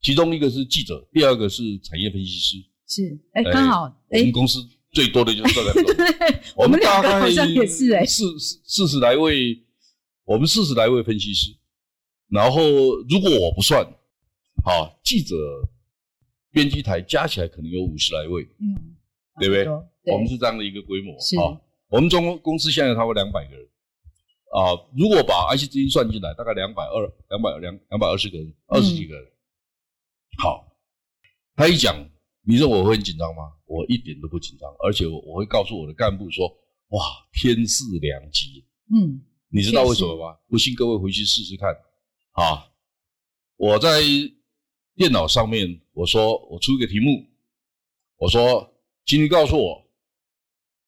[0.02, 2.58] 其中一个是记者，第二个是产业分析师。
[2.88, 5.74] 是，哎，刚好，我们公司最多的就是这个。
[5.94, 9.62] 对，我们大概好像也是哎，四四十来位，
[10.24, 11.54] 我们四十来位分析师。
[12.30, 12.62] 然后
[13.10, 13.86] 如果我不算，
[14.64, 15.36] 好，记者、
[16.54, 18.96] 编辑台加起来可能有五十来位，嗯，
[19.38, 19.68] 对不对？
[20.14, 21.14] 我们是这样的一个规模。
[21.20, 21.36] 是，
[21.90, 23.68] 我们中公司现在差不多两百个人。
[24.54, 29.26] 啊，如果把 IC 之金算进来，大概两百二、两百两两百二十个人，二十几个人。
[30.38, 30.72] 好，
[31.56, 31.96] 他一讲，
[32.46, 33.52] 你认为我会很紧张吗？
[33.66, 36.48] 我一点都不紧张，而且我我会告诉我的干部说
[36.94, 38.64] ：“哇，天赐良机。”
[38.94, 40.38] 嗯，你知道为什么吗？
[40.48, 41.74] 不信各位回去试试看。
[42.34, 42.70] 啊，
[43.58, 44.02] 我在
[44.96, 47.26] 电脑上面我说我出一个题目，
[48.18, 48.72] 我说，
[49.06, 49.84] 请你告诉我，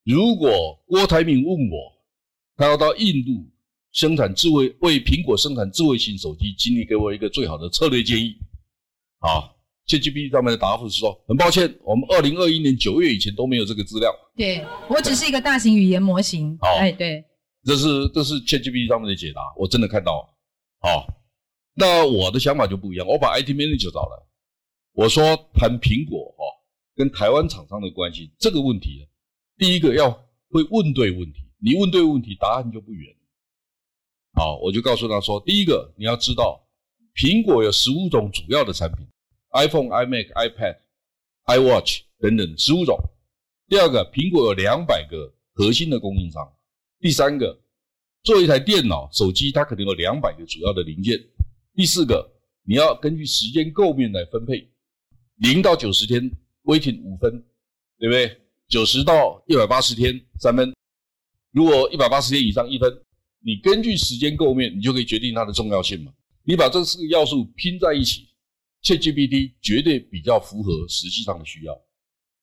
[0.03, 1.95] 如果郭台铭问我，
[2.55, 3.49] 他要到印度
[3.95, 8.35] 生产智慧，为苹果生产智慧型手机，请你给我一个最好的策略建议。
[9.19, 14.13] 好，ChatGPT 上面的答复是说，很抱歉，我们二零二一年九月以前都没有这个资料。
[14.35, 16.57] 对，我只是一个大型语言模型。
[16.59, 17.23] 好，哎，对，
[17.63, 20.29] 这是这是 ChatGPT 上面的解答，我真的看到。
[20.81, 21.07] 好，
[21.73, 24.17] 那我的想法就不一样，我把 IT Manager 找来，
[24.91, 26.43] 我说谈苹果哈
[26.97, 29.07] 跟台湾厂商的关系这个问题，
[29.57, 30.11] 第一个要
[30.49, 33.14] 会问对问题，你问对问题，答案就不远。
[34.35, 36.61] 好，我就告诉他说，第一个你要知道，
[37.15, 39.07] 苹果有十五种主要的产品。
[39.53, 40.77] iPhone、iMac、iPad、
[41.45, 42.97] iWatch 等等十五种。
[43.69, 46.45] 第二个，苹果有两百个核心的供应商。
[46.99, 47.57] 第三个，
[48.23, 51.17] 做一台电脑、手机，它可能有两百个主要的零件。
[51.73, 52.29] 第四个，
[52.63, 54.69] 你要根据时间构面来分配，
[55.37, 56.29] 零到九十天
[56.65, 57.31] waiting 五分，
[57.97, 58.41] 对不对？
[58.67, 60.75] 九十到一百八十天，三分。
[61.51, 63.04] 如果一百八十天以上，一分。
[63.45, 66.11] 你根据时间构面，你就可以决定它的重要性嘛。
[66.43, 68.27] 你把这四个要素拼在一起。
[68.83, 71.75] ChatGPT 绝对比较符合实际上的需要，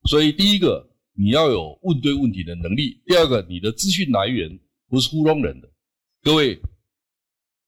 [0.09, 5.71] 所以第一个你要有问对问题的能力，第二个你的资讯来源不是糊弄人的。
[6.21, 6.59] 各位，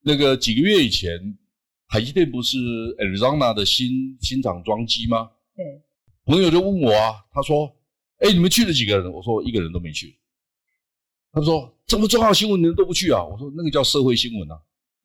[0.01, 1.37] 那个几个月以前，
[1.87, 2.57] 海基电不是
[2.97, 5.31] Arizona 的新新厂装机吗？
[5.55, 5.63] 对，
[6.25, 7.73] 朋友就问我啊，他说
[8.19, 10.19] ：“哎，你们去了几个人？”我说：“我一个人都没去。”
[11.35, 14.55] 他说：“这么重要新闻你们都不去啊？”我说：“那个叫社会新闻啊。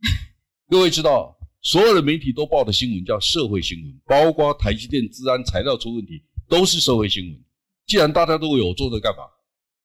[0.70, 1.36] ”各位知道。
[1.62, 7.44] 所有的媒体都报的新闻叫社会新闻，包括台积电资安材料出问题都是社会新闻。
[7.84, 9.24] 既然大家都有做这干嘛？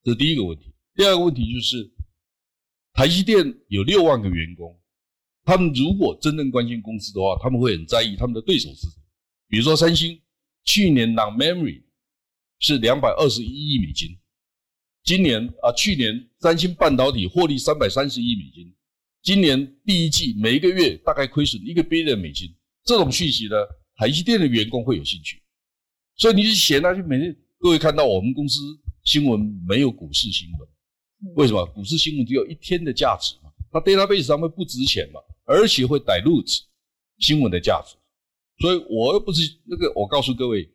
[0.02, 0.72] 这是第一个问题。
[0.94, 1.92] 第二个问题就是，
[2.94, 4.74] 台积电有六万个员工，
[5.44, 8.98] 他们如果真正关心公司的话，他们会很在意他们的对手是谁。
[9.46, 10.18] 比如说三星，
[10.64, 11.82] 去年 non-memory
[12.60, 14.18] 是两百二十一亿美金，
[15.06, 18.74] 今年啊，去年三星半导体获利三百三十亿美金。
[19.22, 22.52] 今年第一季每一个月大概亏损一个 billion 美金，
[22.84, 23.54] 这种讯息呢，
[23.94, 25.40] 台积电的员工会有兴趣，
[26.16, 28.60] 所以你就写那些每天各位看到我们公司
[29.04, 29.38] 新闻
[29.68, 31.64] 没有股市新闻，为什么？
[31.66, 36.62] 股市新闻只有一天的价值嘛，它 database 上面不值钱嘛，而且会 dilute
[37.18, 37.94] 新闻的价值，
[38.58, 40.68] 所以我又不是那个，我告诉各位，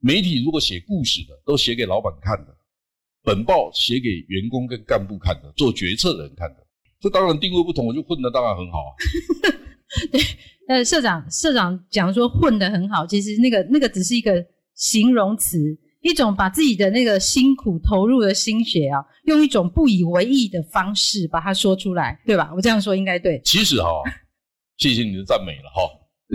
[0.00, 2.55] 媒体如果写故事的，都写给老板看的，
[3.26, 6.64] 本报写给员工跟干部看的，做决策的人看的。
[7.00, 8.90] 这当然定位不同，我就混的当然很好啊。
[10.12, 10.20] 对，
[10.68, 15.58] 呃，社长，社长讲说混的很好，其实那个那个只是一个形容词，
[16.02, 22.52] 一种把自己的那个辛苦投入的心血啊，用一种不以为意的方式把它说出来，对吧？
[22.54, 23.40] 我这样说应该对。
[23.44, 23.88] 其实哈，
[24.76, 25.82] 谢谢你的赞美了哈，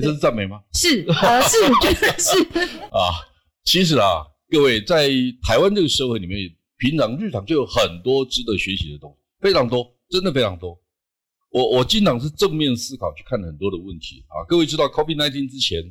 [0.02, 0.60] 这是赞美吗？
[0.74, 2.38] 是，呃，是，我觉得是。
[2.92, 3.00] 啊，
[3.64, 5.10] 其实啊，各位在
[5.48, 6.40] 台湾这个社会里面，
[6.82, 9.96] 平常日常就有很多值得学习的东西，非常多。
[10.10, 10.78] 真的非常多，
[11.52, 14.44] 我我经常是正面思考去看很多的问题啊。
[14.46, 15.82] 各位知道，COVID-19 之前，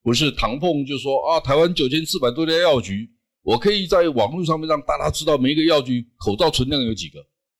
[0.00, 3.10] 不是唐凤就说啊，台湾九千四百多家药局，
[3.42, 7.18] 我可以在网络上面让大家知道每一个药局口罩存量有几个。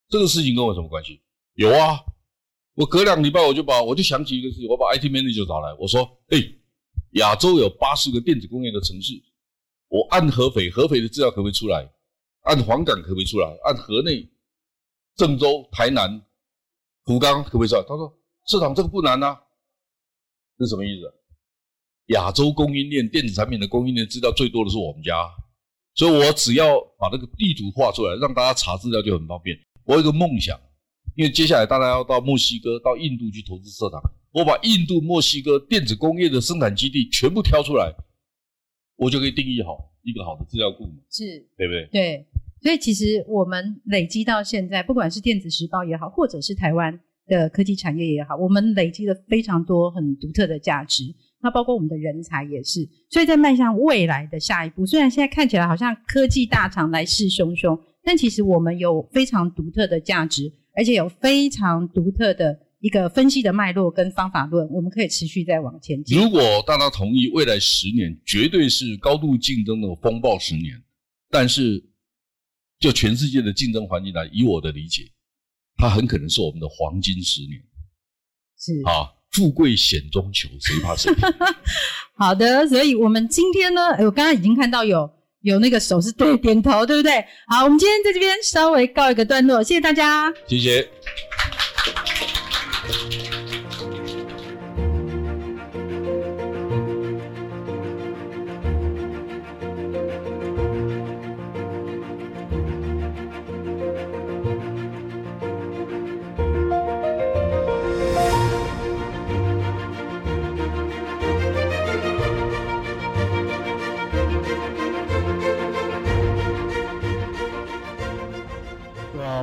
[0.08, 1.20] 这个事情跟我什么关系？
[1.54, 1.98] 有啊，
[2.74, 6.38] 我隔两礼拜我就把我就想起一个事情，我把 IT manager 找来，我说，哎，
[7.14, 9.14] 亚洲有八十个电子工业的城市，
[9.88, 11.90] 我按合肥，合肥的资料可不可以出来？
[12.48, 13.46] 按黄冈可不可以出来？
[13.64, 14.26] 按河内、
[15.16, 16.20] 郑州、台南、
[17.04, 17.82] 福冈可不可以出来？
[17.82, 19.38] 他说：“市长，这个不难啊。”
[20.56, 21.14] 这是什么意思？
[22.06, 25.12] 亚洲供应链电子产品的供应链资料最多的是我们家，
[25.94, 29.54] 所以我只要把那个地图画出来，让大家查资料就很方便。
[29.84, 30.58] 我有一个梦想，
[31.16, 34.00] 因为接下来大家要到墨西哥、到印度去投资社长，
[34.32, 37.94] 我把印度、墨西哥电子工业的生产基地全部挑出来。
[38.96, 41.86] 我就可以定义好一个好的资料库，是，对不对？
[41.92, 42.26] 对，
[42.62, 51.04] 所以其实我们累积到现在，不管是电子时报也好，或者是台湾的科技产业也好，我们累积了非常多很独特的价值。
[51.40, 52.88] 那包括我们的人才也是。
[53.10, 62.58] 所以在迈向未来的下一步，虽然现在看起来好像科技大厂来势汹汹，但其实我们有非常独特的价值，而且有非常独特的。
[62.80, 66.16] 一个分析的脉络跟方法论，我们可以持续再往前进。
[66.16, 70.80] 如果大家同意，未来十年绝对是高度竞争的风暴十年，
[71.28, 71.82] 但是
[72.80, 75.02] 就全世界的竞争环境来，以我的理解，
[75.76, 77.60] 它很可能是我们的黄金十年。
[78.60, 81.12] 是啊，富贵险中求，谁怕谁？
[82.16, 85.08] 好的，所以我们今天呢，我刚刚已经看到有
[85.42, 87.24] 有那个手是对点头，对不对？
[87.46, 90.88] 好，我们今天在这边稍微告一个段落，谢谢大家，谢谢。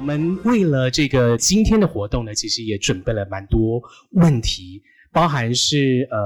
[0.06, 4.80] 我们为了这个今天的活动呢，其实也准备了蛮多问题，
[5.12, 6.20] 包含是呃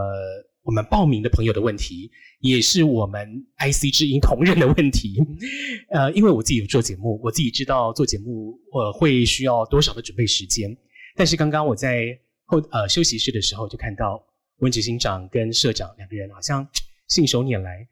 [0.63, 2.11] 我们报名的朋友的问题，
[2.41, 3.25] 也是我们
[3.57, 5.15] IC 之音同仁的问题。
[5.95, 10.75] 呃，因为我自己有做节目，我自己知道做节目呃会需要多少的准备时间。
[11.15, 12.07] 但是刚刚我在
[12.47, 14.21] 后呃休息室的时候，就看到
[14.57, 16.67] 温执行长跟社长两个人好像
[17.07, 17.87] 信手拈来，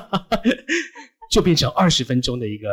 [1.30, 2.70] 就变成二十分钟的一个。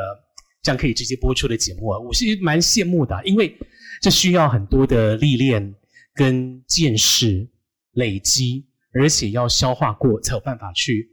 [0.62, 3.58] 这样可以直接播出的节目啊，我是蛮羡慕的，因为
[4.00, 5.74] 这需要很多的历练
[6.14, 7.50] 跟见识
[7.94, 11.10] 累积，而且要消化过才有办法去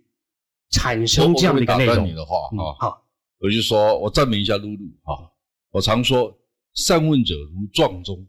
[0.70, 2.06] 产生这样的一个内容。
[2.06, 3.06] 你的话哈、嗯，好，
[3.40, 5.32] 我就说我赞美一下露露啊。
[5.70, 6.38] 我常说，
[6.74, 8.26] 善问者如撞钟，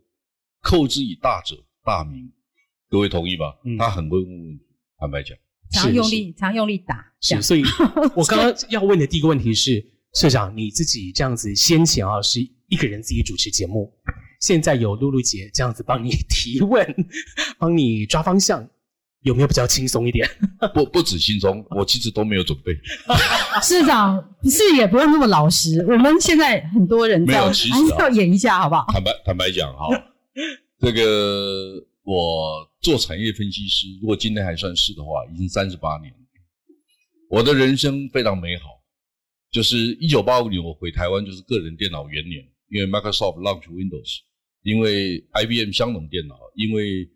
[0.64, 2.32] 叩之以大者大名。
[2.90, 3.54] 各位同意吗？
[3.66, 4.64] 嗯、他很会问问题，
[4.98, 5.38] 坦白讲，
[5.72, 7.12] 常用力，常用力打。
[7.20, 7.64] 是，所以
[8.16, 9.86] 我刚刚要问的第一个问题是。
[10.14, 13.92] 社长，你自己这样子先前啊是一个人自己主持节目，
[14.42, 16.86] 现在有露露姐这样子帮你提问，
[17.60, 18.68] 帮你抓方向，
[19.22, 20.28] 有没有比较轻松一点？
[20.74, 22.74] 不不止轻松，我其实都没有准备。
[23.62, 27.70] 社长是也不用那么老实，我们现在很多人在，还是
[28.00, 28.86] 要演一下好不好？
[28.92, 29.88] 坦白坦白讲哈，
[30.80, 36.12] 这个我做产业分析师，如果今天还算是的话，已经三十八年，
[37.30, 38.79] 我的人生非常美好。
[39.52, 44.20] 就是一九八五年我回台湾，就是个人电脑元年，因为 Microsoft launch Windows，
[44.62, 47.10] 因为 IBM 相容电脑，因为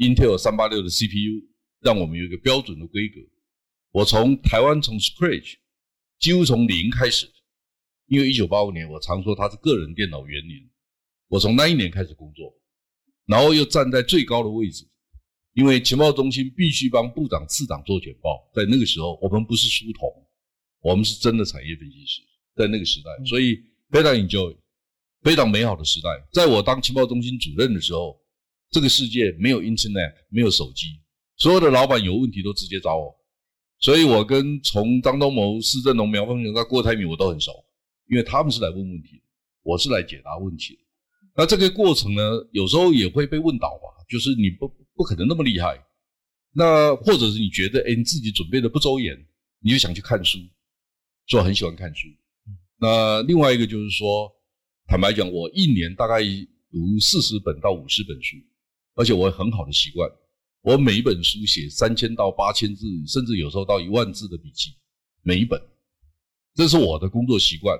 [0.00, 1.46] Intel 三八六的 CPU，
[1.80, 3.20] 让我们有一个标准的规格。
[3.92, 5.54] 我从台湾从 Scratch，
[6.18, 7.30] 几乎从零开始，
[8.06, 10.68] 因为一九八五年我常说它是个人电脑元年，
[11.28, 12.52] 我从那一年开始工作，
[13.26, 14.84] 然后又站在最高的位置，
[15.54, 20.27] 因为情报中心必须帮部长、次长做简报，在那个时候我们不是书童。
[20.80, 22.22] 我们是真的产业分析师，
[22.54, 23.58] 在那个时代，所以
[23.90, 24.56] 非常 enjoy，
[25.22, 26.08] 非常美好的时代。
[26.32, 28.16] 在我当情报中心主任的时候，
[28.70, 31.00] 这个世界没有 internet，没有手机，
[31.36, 33.14] 所有的老板有问题都直接找我。
[33.80, 37.52] 所以我跟从张东谋、施正荣、苗凤雄到郭台铭我都很熟，
[38.08, 39.22] 因为他们是来问问题，
[39.62, 40.78] 我是来解答问题。
[41.36, 45.80] 那这个过程呢，有时候也会被问倒吧，就是你不不可能那么厉害，
[46.52, 49.16] 那或者是你觉得，哎，你自己准备的不周延，
[49.60, 50.38] 你就想去看书。
[51.28, 52.08] 所以我很喜欢看书。
[52.80, 54.32] 那另外一个就是说，
[54.86, 56.22] 坦白讲，我一年大概
[56.70, 58.36] 读四十本到五十本书，
[58.94, 60.10] 而且我有很好的习惯，
[60.62, 64.70] 我每一本书写三千到八千字，甚至有时候到一万字的笔记，
[65.22, 65.60] 每一本，
[66.54, 67.78] 这是我的工作习惯。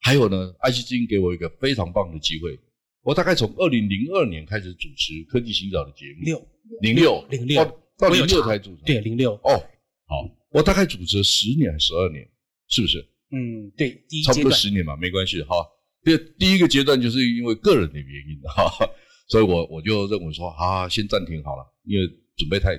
[0.00, 2.58] 还有呢爱惜之音给我一个非常棒的机会，
[3.02, 6.48] 我大概从二零零二年开始主持科技行找的节目，六。
[6.80, 7.24] 零六。
[7.30, 7.80] 零六。
[7.98, 9.34] 到零六才主持，对零六。
[9.34, 9.58] 哦，
[10.06, 12.28] 好，我大概主持了十年还是十二年。
[12.68, 12.98] 是不是？
[13.30, 15.54] 嗯，对，第一差不多十年嘛，没关系哈。
[16.02, 18.70] 第第一个阶段就是因为个人的原因哈，
[19.28, 22.74] 所以我我就认为说啊，先暂停好了，因为准备太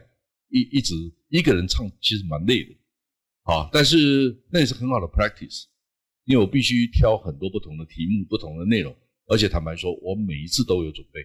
[0.49, 0.95] 一一直
[1.27, 2.75] 一个人唱其实蛮累的。
[3.43, 5.65] 啊，但是那也是很好的 practice，
[6.25, 8.95] 因为我必须挑很多不同的题目、不同的内容，
[9.27, 11.19] 而且坦白说，我每一次都有准备。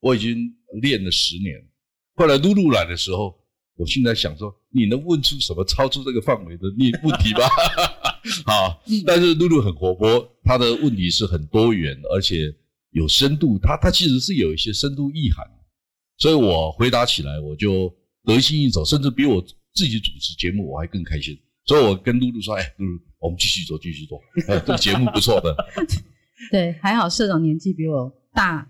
[0.00, 1.62] 我已经练了十年，
[2.14, 3.38] 后来露露来的时候，
[3.78, 7.40] 我现在想说，你能问出什么超出这个范围的问问题吗？
[8.44, 12.52] 好，但是露露很活泼，她的问题是很多元，而且
[12.90, 15.46] 有深度，她她其实是有一些深度意涵，
[16.18, 19.40] 所以我回答起来我就得心应手，甚至比我
[19.72, 21.38] 自己主持节目我还更开心。
[21.64, 25.54] 所以我跟露露说：“哎，露露，我们继续做，继续做，哎，这个节目不错的。
[26.50, 28.68] ”对，还好社长年纪比我大。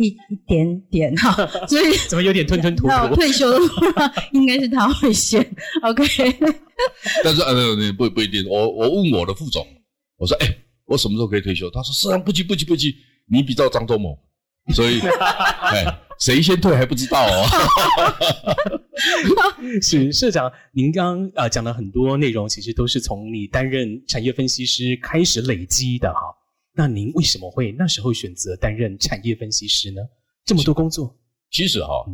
[0.00, 2.88] 一一点点哈， 所以怎么有点吞吞吐吐？
[2.88, 5.40] 那退休的话， 应该是他会先
[5.82, 6.36] OK。
[7.22, 8.42] 但是呃，不不一定。
[8.48, 9.66] 我我问我的副总，
[10.16, 12.94] 我说：“哎、欸，我什么时候可以退休？”他说：“社长不急不急不急，
[13.30, 14.18] 你比照张忠谋，
[14.74, 15.84] 所以哎，
[16.18, 17.44] 谁先退还不知道哦。”
[19.82, 26.20] 是社长，您刚刚呃讲了很多内容，其实都是从你担任产业分析师开始累积的哈。
[26.80, 30.00] 那您为什么会那时候选择担任产业分析师呢？
[30.46, 31.14] 这么多工作，
[31.50, 32.06] 其实哈，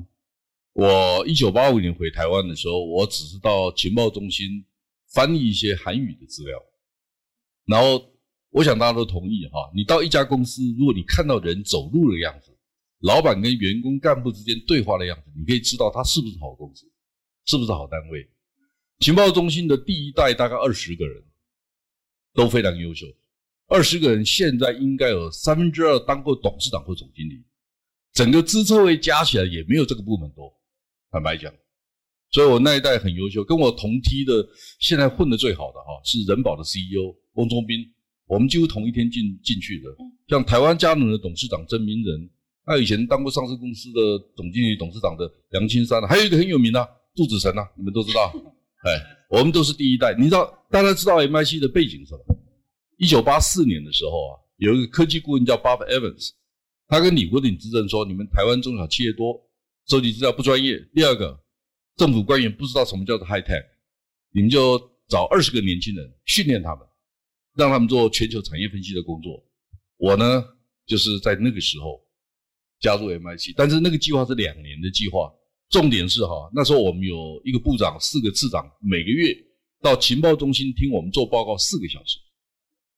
[0.72, 4.66] 我一九八五年回台湾的时候，我只是到情报中心
[5.12, 6.61] 翻译一些韩语的资料。
[7.66, 8.11] 然后，
[8.50, 12.50] 我想大家都同意哈，你到一家公司，如果你看到人走路的样子，
[13.02, 16.90] 老板跟员工干部之间对话的样子，你可以知道他是不是好公司，
[17.44, 18.29] 是不是好单位。
[18.98, 21.22] 情报中心的第一代大概二十个人，
[22.35, 23.07] 都非常优秀。
[23.68, 27.44] 二十个人，现在应该有三分之二当过董事长或总经理，
[28.12, 30.52] 整个资策会加起来也没有这个部门多，
[31.11, 31.52] 坦白讲。
[32.31, 34.33] 所以我那一代很优秀，跟我同梯的，
[34.79, 37.81] 现在混得最好的哈是人保的 CEO 翁宗斌，
[38.26, 39.88] 我们几乎同一天进进去的。
[40.29, 42.31] 像台湾佳能的董事长曾明仁，
[42.64, 44.00] 还有以前当过上市公司的
[44.37, 48.33] 总经理、董事长的梁青山，还有一个很有名的杜子成啊，你们都知道。
[48.87, 49.00] 哎，
[49.31, 52.37] 我们都是第一代，你知道大家知道 MIC 的背景是什么？
[52.96, 56.30] 一九八四年的时候啊，有一个科技顾问叫 Bob Evans，
[56.88, 59.38] 他跟李国鼎指正说：“你们台湾中小企业多，
[59.87, 60.78] 收集资料不专业。
[60.94, 61.38] 第二个，
[61.96, 63.62] 政府官员不知道什么叫做 high tech，
[64.32, 64.78] 你们就
[65.09, 66.87] 找二十个年轻人训练他们，
[67.54, 69.44] 让他们做全球产业分析的工作。
[69.98, 70.42] 我呢，
[70.87, 72.00] 就是在那个时候
[72.80, 75.30] 加入 MIC，但是那个计划是两年的计划，
[75.68, 79.37] 重点是哈，那时候我们有一个部长，四个次长，每个月
[79.82, 82.18] 到情报中心听我们做报告四个小时。”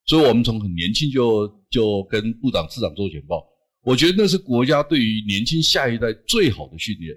[0.09, 3.47] 所以，我们从很年轻就就跟部长、市长做简报，
[3.83, 7.15] 我觉得那是国家对于年轻下一代最好的训练。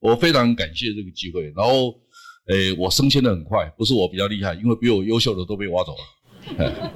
[0.00, 1.44] 我非常感谢这个机会。
[1.56, 1.98] 然后，
[2.48, 6.92] 诶，我升迁的很快，不是我比较厉害，因为比我优秀的都被挖走了。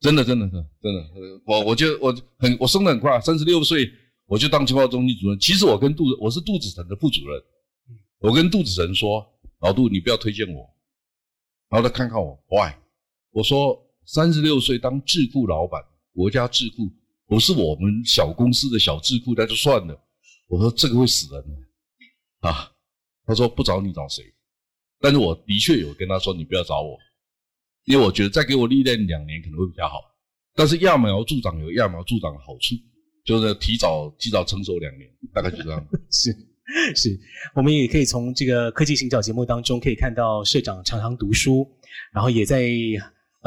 [0.00, 3.88] 真的，真的，真的，真的，我我就我很我升的很快，三十六岁
[4.26, 5.38] 我就当情报中心主任。
[5.38, 7.40] 其实我跟杜我是杜子成的副主任，
[8.18, 9.24] 我跟杜子成说
[9.62, 10.68] ：“老杜，你不要推荐我。”
[11.70, 12.72] 然后他看看我，Why？
[13.30, 13.84] 我说。
[14.10, 16.90] 三十六岁当智库老板，国家智库
[17.26, 19.94] 不是我们小公司的小智库，那就算了。
[20.46, 22.72] 我说这个会死人的啊！
[23.26, 24.24] 他说不找你找谁？
[24.98, 26.96] 但是我的确有跟他说，你不要找我，
[27.84, 29.96] 因为我觉得再给我历练两年可能会比较好。
[30.54, 32.76] 但是揠苗助长有揠苗助长的好处，
[33.26, 35.86] 就是提早提早成熟两年，大概就这样。
[36.10, 36.34] 是
[36.96, 37.20] 是，
[37.54, 41.70] 我们也可以从这个科技行脚节目当中可以看到社长常常读书，
[42.10, 42.72] 然后也在。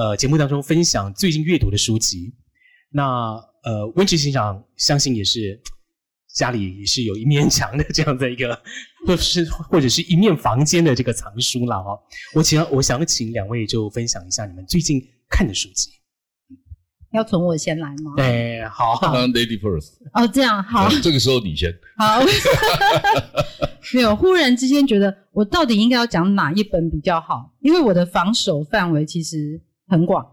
[0.02, 2.34] 呃，节目当中分享最近阅读的书籍，
[2.90, 5.62] 那呃，温执行长相信也是
[6.34, 8.60] 家里也是有一面墙的这样的一个，
[9.06, 11.92] 或是或者是一面房间的这个藏书了哈。
[12.34, 15.92] 我请我想请两位就分享一下你们最近看的书籍。
[17.14, 18.14] 要从我先来吗？
[18.18, 19.98] 对，好，好，Lady first。
[20.14, 20.90] 哦，这样好。
[21.04, 21.72] 这个时候你先。
[21.96, 22.22] 好。
[23.94, 27.54] 没有，忽然之间觉得我到底应该要讲哪一本比较好？
[27.60, 29.62] 因为我的防守范围其实。
[29.92, 30.26] 很广，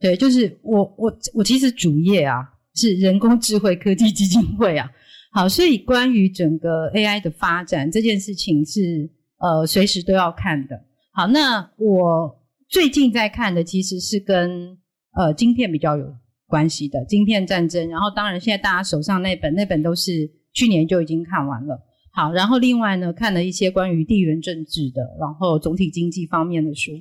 [0.00, 2.42] 对，就是我我我其实主业啊
[2.74, 4.90] 是人工智慧科技基金会啊，
[5.32, 10.82] 好，所以关于整个 AI 的发展这件事情是呃随时都要看的。
[11.12, 12.34] 好，那我
[12.70, 14.78] 最近在看的其实是跟
[15.14, 16.06] 呃晶片比较有
[16.46, 21.78] 关系的晶片战争，然后当然现在大家手上那本那本都是去年就已经看完了。
[22.14, 26.92] 好，然后另外呢看了一些关于地缘政治的，然后总体经济方面的书。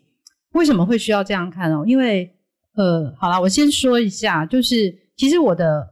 [0.54, 1.84] 为什么会需要这样看哦？
[1.86, 2.30] 因为，
[2.76, 5.88] 呃，好啦，我先说一下，就是其实我的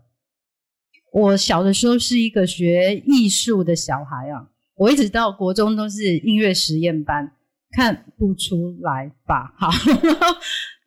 [1.11, 7.31] 我小的时候是一个学艺术的小孩啊，我一直到国中都是音乐实验班，
[7.71, 9.53] 看不出来吧？
[9.57, 9.69] 好，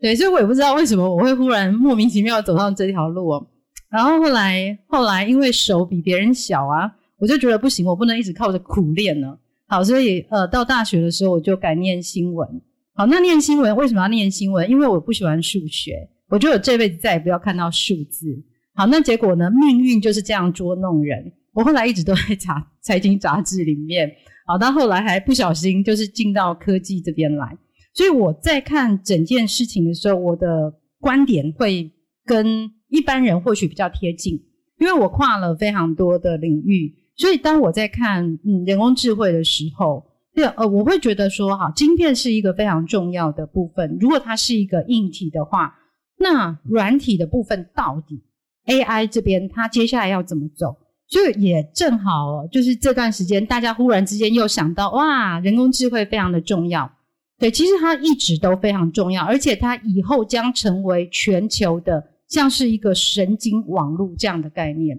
[0.01, 3.47] 对，所以我也不知道为什么我会忽然莫名其妙走上这条路哦。
[3.89, 9.39] 然后后来后来因为手比别人小啊，我就觉得不行，我不能一直靠着苦练呢。
[9.67, 12.61] 好，所以呃，到大学的时候我就改念新闻。
[12.95, 14.69] 好，那念新闻为什么要念新闻？
[14.69, 18.29] 因为我不喜欢数学，我觉得我这辈子再也不要看到数字。
[18.75, 19.51] 好，那结果呢？
[19.51, 21.33] 命运就是这样捉弄人。
[21.53, 24.11] 我后来一直都在查财经杂志里面，
[24.47, 27.57] 好，到后来还不小心就是进到科技这边来。
[27.95, 31.91] 所以我在看整件事情的时候，我的观点会
[32.25, 34.35] 跟一般人或许比较贴近，
[34.79, 36.95] 因为我跨了非常多的领域。
[37.17, 40.03] 所以当我在看嗯人工智慧的时候，
[40.35, 43.99] 对呃，我会觉得说哈，晶片是一个非常重要的部分。
[44.01, 45.75] 如果它是一个硬体的话，
[46.19, 48.23] 那软体的部分到底
[48.67, 50.77] AI 这边它接下来要怎么走？
[51.09, 56.91] 所以也正好就是这段时间，大家忽然之间又想到哇，人工智慧非常的重要。
[57.39, 64.99] 对，其实它一直都非常重要，而且它以后将成为全球的，像是一个神经网络这样的概念。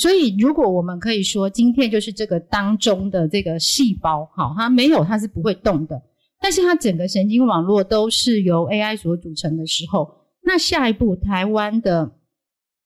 [0.00, 6.00] 所以，如果我们可以说，晶片就是这个当中的这个细胞，好，它没有它是不会动的。
[6.40, 10.10] 但是它整个神经网络都是由 AI 所组成的时候，
[10.42, 12.12] 那下一步台湾的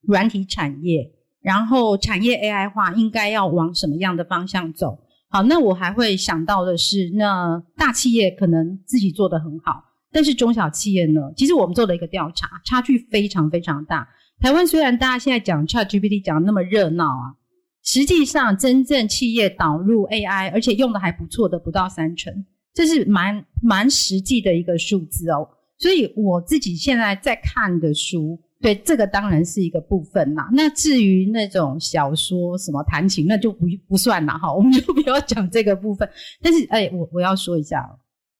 [0.00, 1.08] 软体产业，
[1.40, 4.98] 然后产业 AI 化，应该要往什么样的方向走？
[5.30, 11.20] 好，那我还会想到的是，那大企业可能自己做得很好，但是中小企业呢？
[11.36, 14.08] 其实我们做了一个调查，差距非常非常大。
[14.40, 17.34] 台湾虽然大家现在讲 ChatGPT 讲得那么热闹啊，
[17.82, 22.32] 实际上真正企业导入 AI，而且用的还不错的不到三成，
[22.72, 25.48] 这是蛮蛮实际的一个数字哦。
[25.78, 28.40] 所以我自己现在在看的书。
[28.60, 30.48] 对，这个当然是一个部分啦。
[30.50, 36.08] 那至于那种小说什么弹琴，那就不不算了哈，我们就不要讲这个部分。
[36.40, 37.86] 但是，哎，我我要说一下，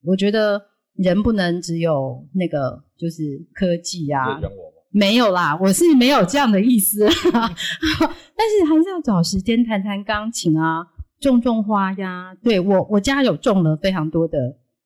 [0.03, 0.59] 我觉得
[0.95, 4.41] 人不能只有那个就是科技啊，
[4.95, 7.05] 没有啦，我是没有这样的意思。
[7.33, 10.87] 但是还是要找时间弹弹钢琴啊，
[11.21, 12.35] 种种花呀。
[12.43, 14.39] 对，我我家有种了非常多的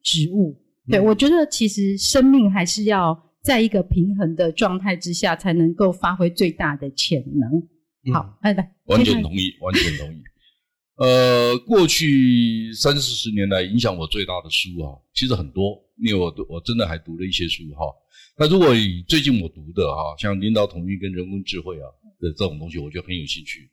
[0.02, 0.56] 植物。
[0.88, 3.28] 对，我觉得其实生命还是要。
[3.40, 7.48] 在一个平衡的状态之下，才能够发挥最大的潜能。
[8.04, 10.20] 嗯、好，来来，完全同意，完全同意。
[10.98, 17.86] 呃，过去三四十年来，影响我最大的书啊，其实很多，因为我我真的还读了一些书哈。
[18.40, 21.86] 那如果以最近我读的哈，像领导统一跟人工智慧啊
[22.20, 23.68] 的这种东西，我就很有兴趣。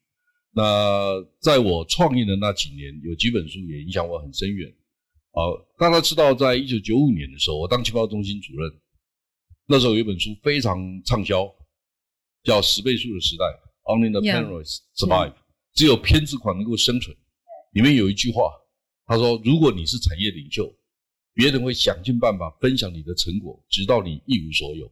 [0.52, 4.74] 那在我创业的那几年，有几本书也影响我很深远。
[5.32, 8.72] 好，大家知道，在一九九五年的时候，我当情报中心主任。
[9.68, 11.46] 那时候有一本书非常畅销，
[12.44, 13.46] 叫《十倍数的时代》
[13.84, 15.34] ，Only the paranoid survive，
[15.74, 17.16] 只有偏执狂能够生存。
[17.74, 18.52] 里面有一句话，
[19.06, 20.74] 他说：“如果你是产业领袖，
[21.36, 24.92] 别人会想尽办法分享你的成果，直到你一无所有。”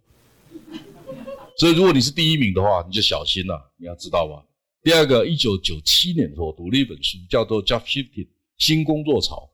[1.58, 4.44] 所以，如果你是第一名的话，你就小心了，你要知道吧。
[4.82, 8.26] 第二个，一九九七年的时候，读了一本书，叫做《Job Shifting》，
[8.58, 9.50] 新工作潮。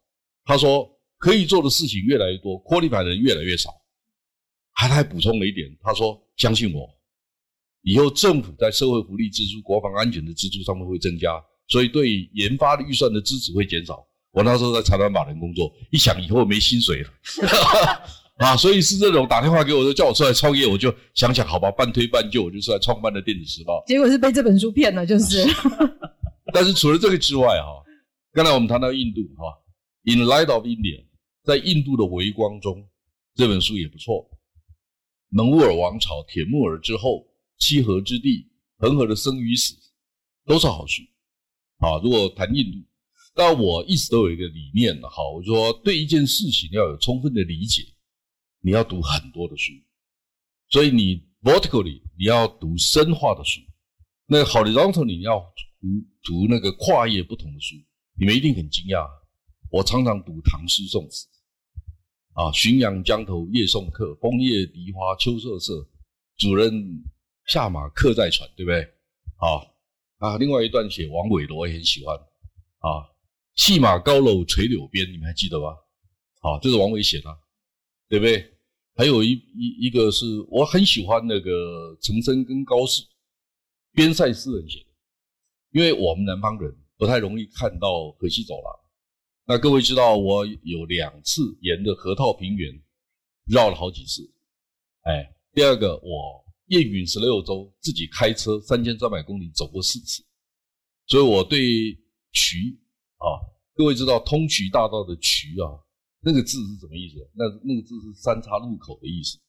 [0.45, 3.69] 他说，可以做的事情越来越多，qualified 的人越来越少。
[4.71, 6.89] 还他还补充了一点，他说：“相信我，
[7.81, 11.29] 以后政府在社会福利支出、国防安全的支出上面会增加，
[11.67, 17.09] 所以对研发的预算的支持会减少。”我那时候在财团法人工作，一想以后没薪水了，
[18.37, 23.83] 啊，所以是这种打电话给我，说叫我出来创业，我就想想，好吧，半推半就，我就出来创办了电子时报。
[23.87, 25.45] 结果是被这本书骗了，就是。
[26.53, 27.83] 但是除了这个之外，哈，
[28.33, 29.45] 刚才我们谈到印度，哈
[30.05, 31.03] ，In Light of India，
[31.43, 32.87] 在印度的微光中，
[33.35, 34.29] 这本书也不错。
[35.29, 37.23] 蒙兀尔王朝、铁木尔之后、
[37.59, 39.75] 七河之地、恒河的生与死，
[40.45, 41.03] 都是好书。
[41.77, 42.77] 啊，如果谈印度，
[43.39, 47.83] 但我一直都有一个理念的，哈，我说对一件事情要有充分的理解，
[48.59, 49.71] 你要读很多的书。
[50.67, 53.61] 所以你 vertically 你要读深化的书，
[54.25, 55.39] 那 horizontal 你要
[55.79, 55.87] 读
[56.21, 57.75] 读那个跨页不同的书。
[58.19, 59.07] 你们一定很惊讶，
[59.71, 61.25] 我常常读唐诗宋词。
[62.33, 65.87] 啊，浔阳江头夜送客，枫叶荻花秋瑟瑟。
[66.35, 66.73] 主人
[67.45, 68.81] 下马客在船，对不对？
[69.37, 69.63] 啊
[70.17, 72.17] 啊，另外一段写王维的，我也很喜欢。
[72.79, 73.07] 啊，
[73.59, 75.67] 系马高楼垂柳边，你们还记得吧？
[76.39, 77.27] 啊，这是王维写的，
[78.07, 78.53] 对不对？
[78.95, 83.03] 还有一一一个是我很喜欢那个岑参跟高适
[83.91, 84.85] 边塞诗人写的，
[85.71, 88.73] 因为我们南方人不太容易看到河西走廊。
[89.45, 92.71] 那各位知道，我有两次沿着河套平原
[93.45, 94.23] 绕了好几次，
[95.01, 100.23] 哎，第二个我燕云十六州自己开车三千三百公里走过四次，
[101.07, 101.93] 所以我对
[102.31, 102.79] 渠
[103.17, 103.27] 啊，
[103.79, 105.79] 各位知道通衢大道的衢啊，
[106.19, 107.15] 那个字是什么意思？
[107.31, 109.39] 那那个字是三岔路口的意思。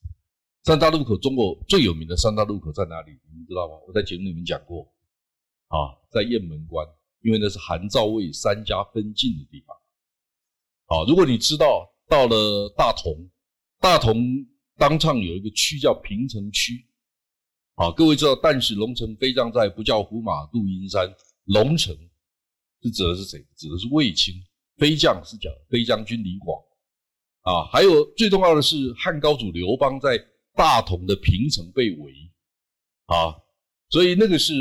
[0.62, 3.10] 三岔路口，中国最有名的三岔路口在哪里？
[3.10, 3.74] 你们知道吗？
[3.88, 4.84] 我在节目里面讲过，
[5.66, 6.86] 啊，在雁门关，
[7.22, 9.76] 因为那是韩赵魏三家分晋的地方。
[10.86, 13.28] 啊，如果你知道到了大同，
[13.80, 16.86] 大同当场有一个区叫平城区，
[17.74, 21.12] 啊，各位知道但使龙城飞将在，不教胡马度阴山。
[21.46, 21.92] 龙城
[22.82, 23.38] 是指的是谁？
[23.56, 24.34] 指的是卫青。
[24.76, 26.58] 飞将是讲飞将军李广。
[27.42, 30.18] 啊，还有最重要的是汉高祖刘邦在
[30.54, 32.12] 大同的平城被围，
[33.06, 33.34] 啊，
[33.88, 34.52] 所以那个是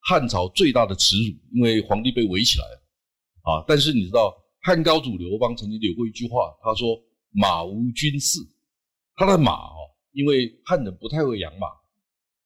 [0.00, 2.82] 汉朝最大的耻辱，因为皇帝被围起来了，
[3.42, 6.98] 啊，但是你知道汉高祖刘邦曾经有过一句话，他说
[7.32, 8.38] 马无军饲，
[9.14, 9.76] 他的马哦，
[10.12, 11.66] 因为汉人不太会养马，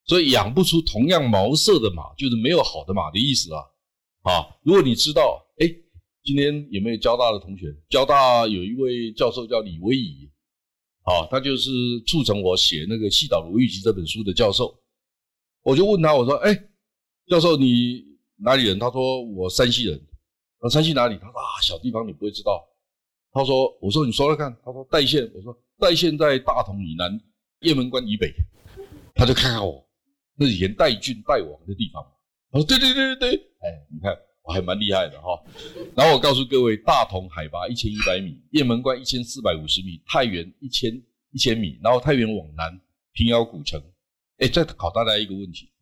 [0.07, 3.63] 所以养不出同样毛色的马，就是没有好的马的意思啊，
[4.27, 5.69] 啊，如果你知道，诶
[6.25, 7.73] 今天有没有交大的同学？
[7.89, 10.29] 交大有一位教授叫李威仪，
[11.05, 11.71] 啊，他就是
[12.09, 14.77] 促成我写那个《西岛罗玉集》这本书的教授。
[15.63, 16.53] 我就问他，我说：“哎，
[17.29, 18.05] 教授你
[18.39, 20.01] 哪里人？”他说：“我山西人。”
[20.61, 21.17] 那山西哪里？
[21.19, 22.67] 他说：“啊，小地方你不会知道。”
[23.31, 27.17] 他说：“我说你说来看。”他说：“代县。”我说：“代县在大同以南，
[27.61, 28.35] 雁门关以北。”
[29.15, 29.89] 他就看看我，
[30.35, 32.05] 那以前代郡代王的地方。
[32.51, 35.43] 他说：“对对对对对，哎，你看。”我还蛮厉害的哈，
[35.97, 40.89] 然后我告诉各位，大同海拔一千一百米，雁门关一千四百五十米，太原一千
[41.33, 43.83] 一千米，然后太原往南，平遥古城。
[44.39, 45.73] 哎，再考大家一个问题：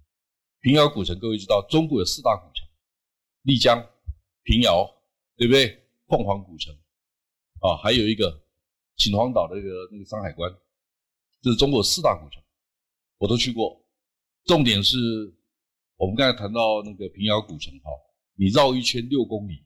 [0.62, 2.66] 平遥古城，各位知道中国有四大古城，
[3.43, 3.87] 丽江、
[4.45, 4.91] 平遥，
[5.37, 5.85] 对不对？
[6.09, 6.74] 凤凰古城，
[7.61, 8.35] 啊，还有一个
[8.97, 10.51] 秦皇岛那个那个山海关，
[11.43, 12.43] 这是中国四大古城，
[13.18, 13.78] 我都去过。
[14.47, 14.97] 重点是
[15.97, 17.90] 我们刚才谈到那个平遥古城，哈。
[18.36, 19.64] 你绕一圈六公里，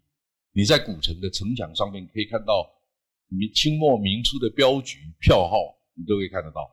[0.52, 2.70] 你在古城的城墙上面可以看到
[3.28, 5.56] 明清末明初的镖局票号，
[5.94, 6.70] 你都可以看得到。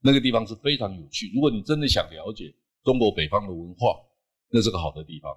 [0.00, 1.30] 那个地方是非常有趣。
[1.32, 3.96] 如果你真的想了解中国北方的文化，
[4.48, 5.32] 那是个好的地方。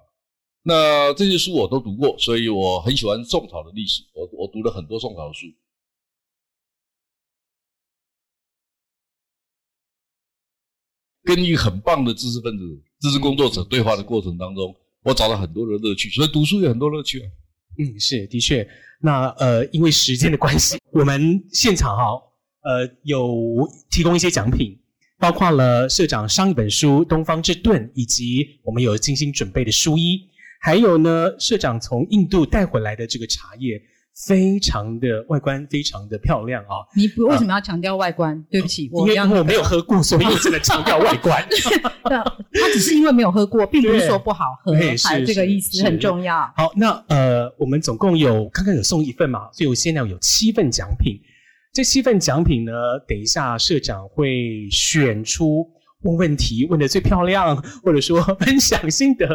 [0.62, 4.02] 那这些书我都读过，所以我很喜欢宋朝的历史。
[4.14, 5.46] 我我读了很多宋朝的书。
[11.22, 14.74] 跟一个很棒的知识分子、知识工作者对话的过程当中。
[15.02, 17.28] 我找到很多的乐趣，所以读书有很多乐趣啊。
[17.78, 18.66] 嗯，是的确。
[19.02, 22.02] 那呃，因为时间的关系，我们现场哈，
[22.62, 24.78] 呃，有提供一些奖品，
[25.18, 30.22] 包括了社长上一本书《东方之盾》，以及我们有精心准备的书衣，
[30.62, 33.78] 还有呢，社长从印度带回来的这个茶叶。
[34.26, 36.86] 非常的外观非常的漂亮啊！
[36.94, 38.36] 你为什么要强调外观？
[38.36, 41.44] 啊、对不起，因为我没有喝过，所以我只能强调外观。
[42.04, 46.40] 他只是因为没有喝过，并不是说不好喝，还有这个意思很重要。
[46.56, 51.18] 好，那呃，我们总共有刚刚有送一份嘛，所以我现在有七份奖品。
[51.72, 52.72] 这七份奖品呢，
[53.08, 55.68] 等一下社长会选出
[56.02, 59.26] 问问题问的最漂亮，或者说分享心得，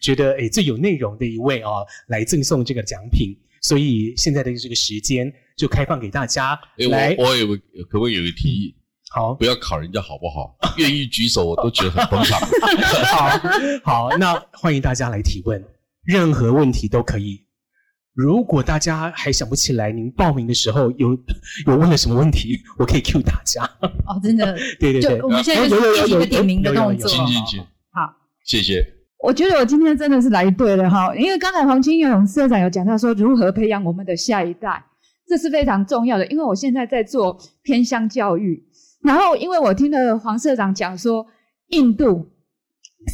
[0.00, 1.70] 觉得诶最有内容的一位啊，
[2.06, 3.36] 来赠送这个奖品。
[3.60, 6.58] 所以现在的这个时间就开放给大家
[6.90, 7.14] 来。
[7.18, 7.46] 我我有
[7.88, 8.74] 可不可以有个提议？
[9.12, 10.56] 好，不要考人家好不好？
[10.78, 12.40] 愿意举手我都觉得很捧场。
[13.12, 15.62] 好，好，那欢迎大家来提问，
[16.04, 17.44] 任何问题都可以。
[18.12, 21.10] 如果大家还想不起来，您报名的时候有
[21.66, 23.64] 有问了什么问题，我可以 cue 大家。
[23.82, 27.08] 哦，真的，对对对，我们现在就是一个点名的动作。
[27.08, 28.99] 请请请，好，谢谢。
[29.22, 34.82] 我觉得我今天真的是来对了哈，因为刚才黄清勇社长有讲到说如何培养我们的下一代，
[35.26, 36.26] 这是非常重要的。
[36.28, 38.64] 因为我现在在做偏乡教育，
[39.02, 41.26] 然后因为我听了黄社长讲说，
[41.68, 42.30] 印度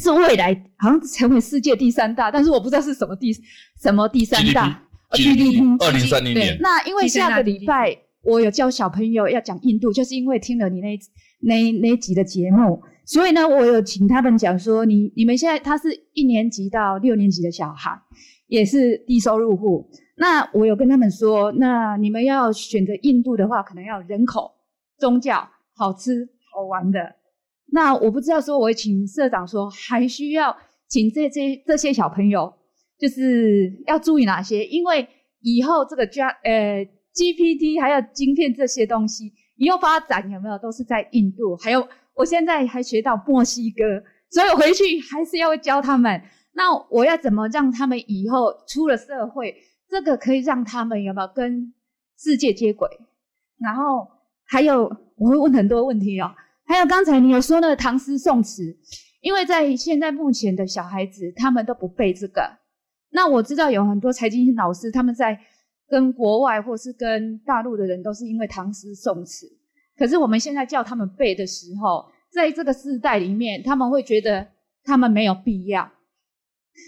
[0.01, 3.33] 是未来好像成为世界第三大，但是我不知道是什么第
[3.81, 4.83] 什么第三大。
[5.11, 6.57] GDP 二零三零年。
[6.61, 10.97] 那因为下个礼拜我有教小朋友要讲印度，就是因为听了你那
[11.41, 12.81] 那那集的节目。
[13.07, 17.97] 所以呢，我有请他们讲说，你你们现在他是一年级到六年级的小孩，
[18.47, 19.89] 也是低收入户。
[20.17, 24.51] 那我有跟他们说，那你们要选择印度的话，可能要人口、
[24.99, 26.99] 宗教、好吃、好玩的。
[27.71, 30.53] 那我不知道说，我请社长说，还需要
[30.89, 32.53] 请这些这些小朋友，
[32.99, 34.65] 就是要注意哪些？
[34.65, 35.07] 因为
[35.39, 36.85] 以后这个 G 呃
[37.15, 41.87] GPT 还有晶片这些东西，以后发展有没有都是在印度，还有。
[42.17, 46.21] 我现在还学到墨西哥，所以我回去还是要教他们。
[46.53, 49.55] 那我要怎么让他们以后出了社会，
[49.87, 51.71] 这个可以让他们有没有跟
[52.17, 52.89] 世界接轨？
[53.59, 54.07] 然后
[54.45, 56.33] 还有我会问很多问题哦。
[56.65, 58.75] 还有刚才你有说那个唐诗宋词，
[59.21, 62.57] 因为在现在目前的小孩子他们都不背这个。
[63.11, 65.39] 那我知道有很多财经老师他们在
[65.87, 69.56] 跟国外或是跟大陆的人都是因为唐诗宋词。
[69.97, 74.47] 可是我们现在叫他们背的时候，在这个世代里面，他们会觉得
[74.83, 75.91] 他们没有必要，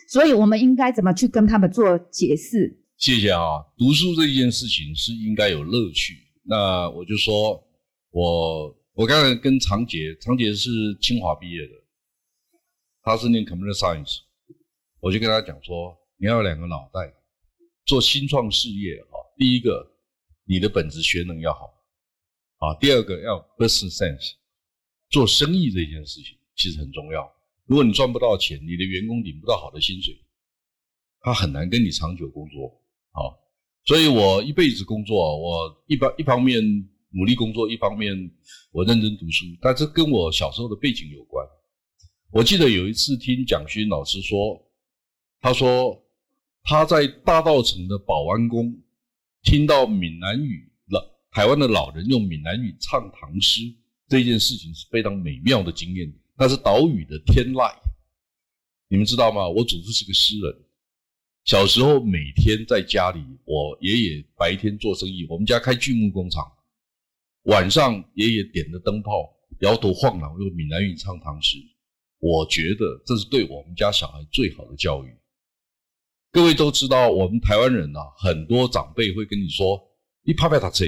[0.10, 2.78] 所以我们应该怎么去跟他们做解释？
[2.98, 3.66] 谢谢啊。
[3.78, 6.16] 读书这件事情是应该有乐趣。
[6.44, 7.64] 那我就说，
[8.12, 10.70] 我我刚才跟常杰，常杰是
[11.02, 11.74] 清华毕业的，
[13.02, 14.20] 他是念 Computer Science，
[15.00, 17.14] 我就跟他讲说，你要有两个脑袋，
[17.86, 19.16] 做新创事业啊。
[19.38, 19.88] 第一个，
[20.46, 21.72] 你的本质学能要好
[22.60, 22.78] 啊。
[22.80, 24.36] 第二个，要 business sense，
[25.10, 27.30] 做生意这件事情其实很重要。
[27.66, 30.16] 如果你赚不到钱，你的员工领不到好的薪水，
[31.22, 32.68] 他很难跟你长久工作。
[33.12, 33.26] 啊，
[33.86, 36.64] 所以我一辈子工作，我一般一方面
[37.12, 38.14] 努力工作，一方面
[38.72, 39.46] 我认真读书。
[39.62, 41.46] 但这跟我小时候的背景有关。
[42.32, 44.64] 我记得有一次听蒋勋老师说，
[45.42, 46.00] 他说
[46.64, 48.80] 他在大稻埕的保安宫
[49.42, 50.72] 听到闽南语
[51.32, 53.62] 台湾的老人用闽南语唱唐诗，
[54.08, 56.12] 这件事情是非常美妙的经验。
[56.36, 57.74] 那是岛屿的天籁，
[58.88, 59.48] 你们知道吗？
[59.48, 60.66] 我祖父是个诗人，
[61.44, 66.44] 小时候每天在家里，我爷爷白天做生意，我们家开锯木工厂，
[67.44, 69.12] 晚上爷爷点着灯泡，
[69.60, 71.58] 摇头晃脑用闽南语唱唐诗。
[72.20, 75.16] 我觉得这是对我们家小孩最好的教育。
[76.32, 79.82] 各位都知道，我们台湾人啊，很多长辈会跟你说
[80.24, 80.86] ：“你怕不怕读书？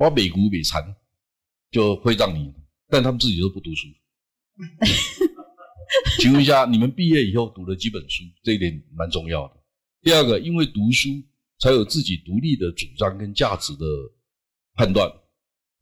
[0.00, 0.82] 我美股美残，
[1.70, 2.52] 就会让你。”
[2.88, 3.86] 但他们自己都不读书。
[6.18, 8.24] 请问一下，你们毕业以后读了几本书？
[8.42, 9.56] 这一点蛮重要的。
[10.02, 11.08] 第二个，因为读书
[11.58, 13.84] 才有自己独立的主张跟价值的
[14.74, 15.08] 判断。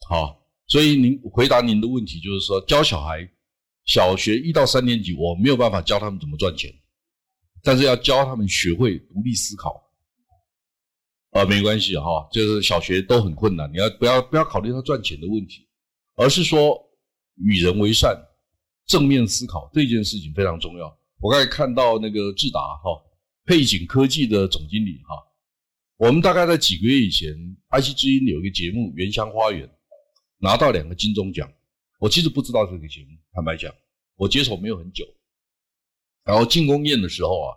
[0.09, 3.27] 好，所以您回答您的问题就是说，教小孩
[3.85, 6.71] 小学一到三年级，我没有办法教他们怎么赚钱，
[7.63, 9.88] 但是要教他们学会独立思考。
[11.31, 15.67] 啊，没关系哈，就是小学都很困难，你要不要不要考虑他赚钱的问题，
[16.17, 16.79] 而是说
[17.37, 18.17] 与人为善。
[18.87, 20.99] 正面思考这件事情非常重要。
[21.21, 22.91] 我刚才看到那个智达哈，
[23.45, 25.15] 配景科技的总经理哈，
[25.99, 27.29] 我们大概在几个月以前
[27.69, 29.69] ，IC 之音有一个节目《原乡花园》，
[30.39, 31.47] 拿到两个金钟奖。
[32.01, 33.71] 我其实不知道这个节目，坦白讲，
[34.17, 35.05] 我接手没有很久。
[36.25, 37.57] 然后庆功宴的时候啊，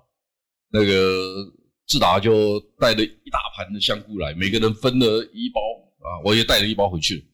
[0.69, 1.53] 那个
[1.91, 5.59] 志达就带了一大盘的香菇来，每个人分了一包
[5.99, 7.27] 啊，我也带了一包回去。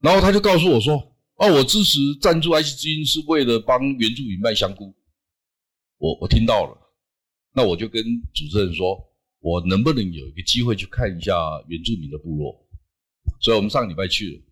[0.00, 1.10] 然后他就告诉我说。
[1.36, 4.94] 哦，我支持赞助 IC 之音是为了帮原住民卖香菇。
[5.98, 6.78] 我我听到了，
[7.52, 8.96] 那我就跟主持人说，
[9.40, 11.34] 我能不能有一个机会去看一下
[11.66, 12.54] 原住民的部落？
[13.40, 14.42] 所以我们上礼拜去了。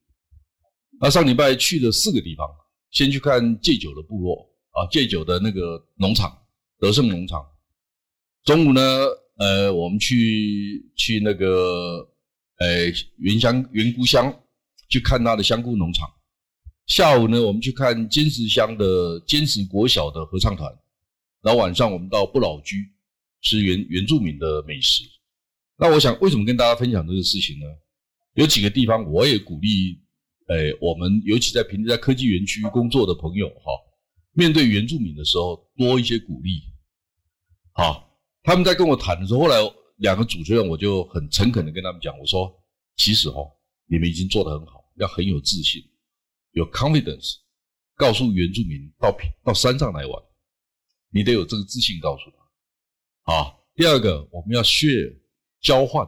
[1.00, 2.44] 那上礼拜去了四个地方，
[2.90, 6.36] 先去看戒酒的部落啊，戒酒的那个农场
[6.80, 7.46] 德胜农场。
[8.42, 8.82] 中午呢，
[9.42, 11.98] 呃，我们去去那个
[12.58, 12.68] 呃
[13.18, 14.32] 原乡原菇乡
[14.88, 16.08] 去看他的香菇农场。
[16.86, 20.72] 下午呢，我们去看尖石乡的尖石国小的合唱团，
[21.42, 22.88] 然后晚上我们到不老居
[23.40, 25.02] 吃原原住民的美食。
[25.76, 27.66] 那我想，为什么跟大家分享这个事情呢？
[28.34, 30.00] 有几个地方我也鼓励，
[30.50, 33.72] 诶，我们尤其在平时在科技园区工作的朋友哈，
[34.34, 36.62] 面对原住民的时候多一些鼓励。
[37.72, 38.11] 好，
[38.42, 39.56] 他们在跟我谈的时候，后来
[39.96, 42.52] 两个主持人我就很诚恳的跟他们讲，我说，
[42.96, 43.50] 其实哦，
[43.86, 45.82] 你们已经做得很好，要很有自信。
[46.52, 47.36] 有 confidence，
[47.96, 50.22] 告诉原住民到到山上来玩，
[51.10, 53.32] 你得有这个自信告诉他。
[53.32, 55.16] 啊，第二个我们要 share
[55.60, 56.06] 交换，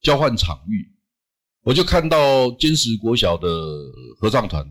[0.00, 0.96] 交换场域。
[1.62, 3.46] 我就看到尖石国小的
[4.18, 4.64] 合唱团，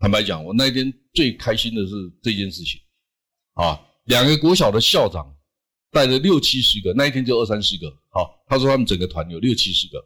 [0.00, 2.80] 坦白讲，我那天最开心的是这件事情。
[3.52, 5.32] 啊，两个国小的校长
[5.92, 7.88] 带了六七十个，那一天就二三十个。
[8.08, 10.04] 好，他说他们整个团有六七十个，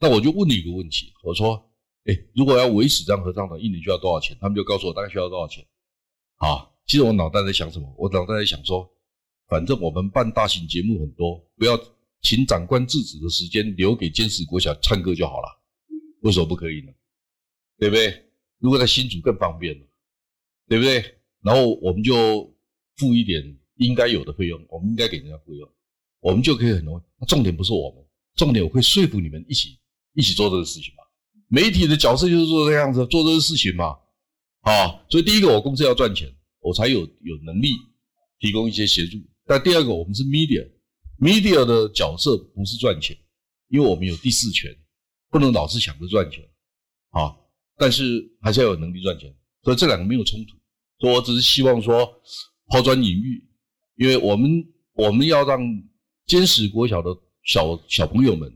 [0.00, 1.70] 那我就问你一个问题，我说。
[2.06, 4.36] 哎，如果要维持这样合唱团，一年需要多少钱？
[4.38, 5.66] 他们就告诉我大概需要多少钱。
[6.36, 7.90] 好，其实我脑袋在想什么？
[7.96, 8.86] 我脑袋在想说，
[9.48, 11.80] 反正我们办大型节目很多，不要
[12.20, 15.48] 请长官致辞的时间留给尖石国小唱歌就好了。
[16.20, 16.92] 为什么不可以呢？
[17.78, 18.22] 对不对？
[18.58, 19.86] 如果在新竹更方便了，
[20.68, 21.02] 对不对？
[21.40, 22.54] 然后我们就
[22.98, 23.42] 付一点
[23.76, 25.68] 应该有的费用，我们应该给人家费用，
[26.20, 27.26] 我们就可以很容易。
[27.26, 28.04] 重点不是我们，
[28.36, 29.78] 重点我会说服你们一起
[30.14, 31.02] 一起做这个事情嘛。
[31.48, 33.96] 媒体的角色就是做这样子，做这个事情嘛，
[34.62, 37.70] 啊，所以第一个我公司要赚钱，我才有有能力
[38.40, 39.18] 提供一些协助。
[39.46, 43.16] 但第二个，我们是 media，media 的角色不是赚钱，
[43.68, 44.74] 因为我们有第四权，
[45.30, 46.42] 不能老是想着赚钱，
[47.10, 47.36] 啊，
[47.76, 50.56] 但是还是要有能力赚钱，所以这两个没有冲突。
[50.98, 52.10] 所以我只是希望说
[52.68, 53.46] 抛砖引玉，
[53.96, 54.64] 因为我们
[54.94, 55.60] 我们要让
[56.26, 57.10] 坚持国小的
[57.44, 58.52] 小小朋友们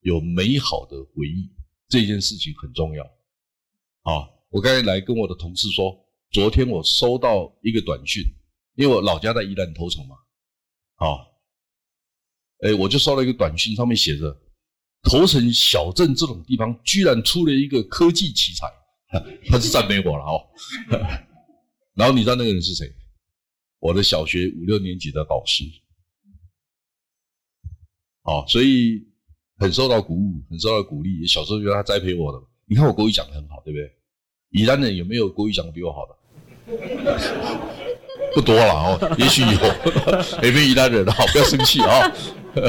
[0.00, 1.50] 有美好的回忆。
[1.86, 4.26] 这件事情很重要，啊！
[4.50, 5.94] 我刚才来跟我的同事说，
[6.32, 8.24] 昨天我收到一个短讯，
[8.74, 10.16] 因为我老家在宜兰头城嘛，
[10.96, 11.06] 啊，
[12.62, 14.34] 哎，我就收到一个短信，上面写着
[15.02, 18.66] 头城小镇这种地方居然出了一个科技奇才，
[19.46, 20.40] 他是赞美我了哦。
[21.94, 22.92] 然后你知道那个人是谁？
[23.84, 25.62] 我的小学五六年级的导师。
[28.22, 29.06] 哦，所以
[29.58, 31.26] 很受到鼓舞，很受到鼓励。
[31.26, 32.42] 小时候就他栽培我的。
[32.64, 33.92] 你看我国语讲的很好，对不对？
[34.52, 36.16] 宜兰人有没有国语讲的比我好的？
[38.34, 39.48] 不多了哦，也许有。
[40.40, 42.10] 每位宜兰人好，不要生气啊。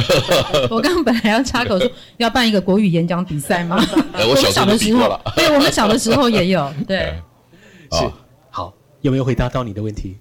[0.69, 3.77] 我刚刚本来要插口说要办一个国语演讲比赛吗？
[4.11, 6.73] 哎，我小的时候，对，我们小的时候也有。
[6.85, 7.17] 对，
[7.93, 8.11] 是
[8.51, 10.17] 好，有没有回答到你的问题？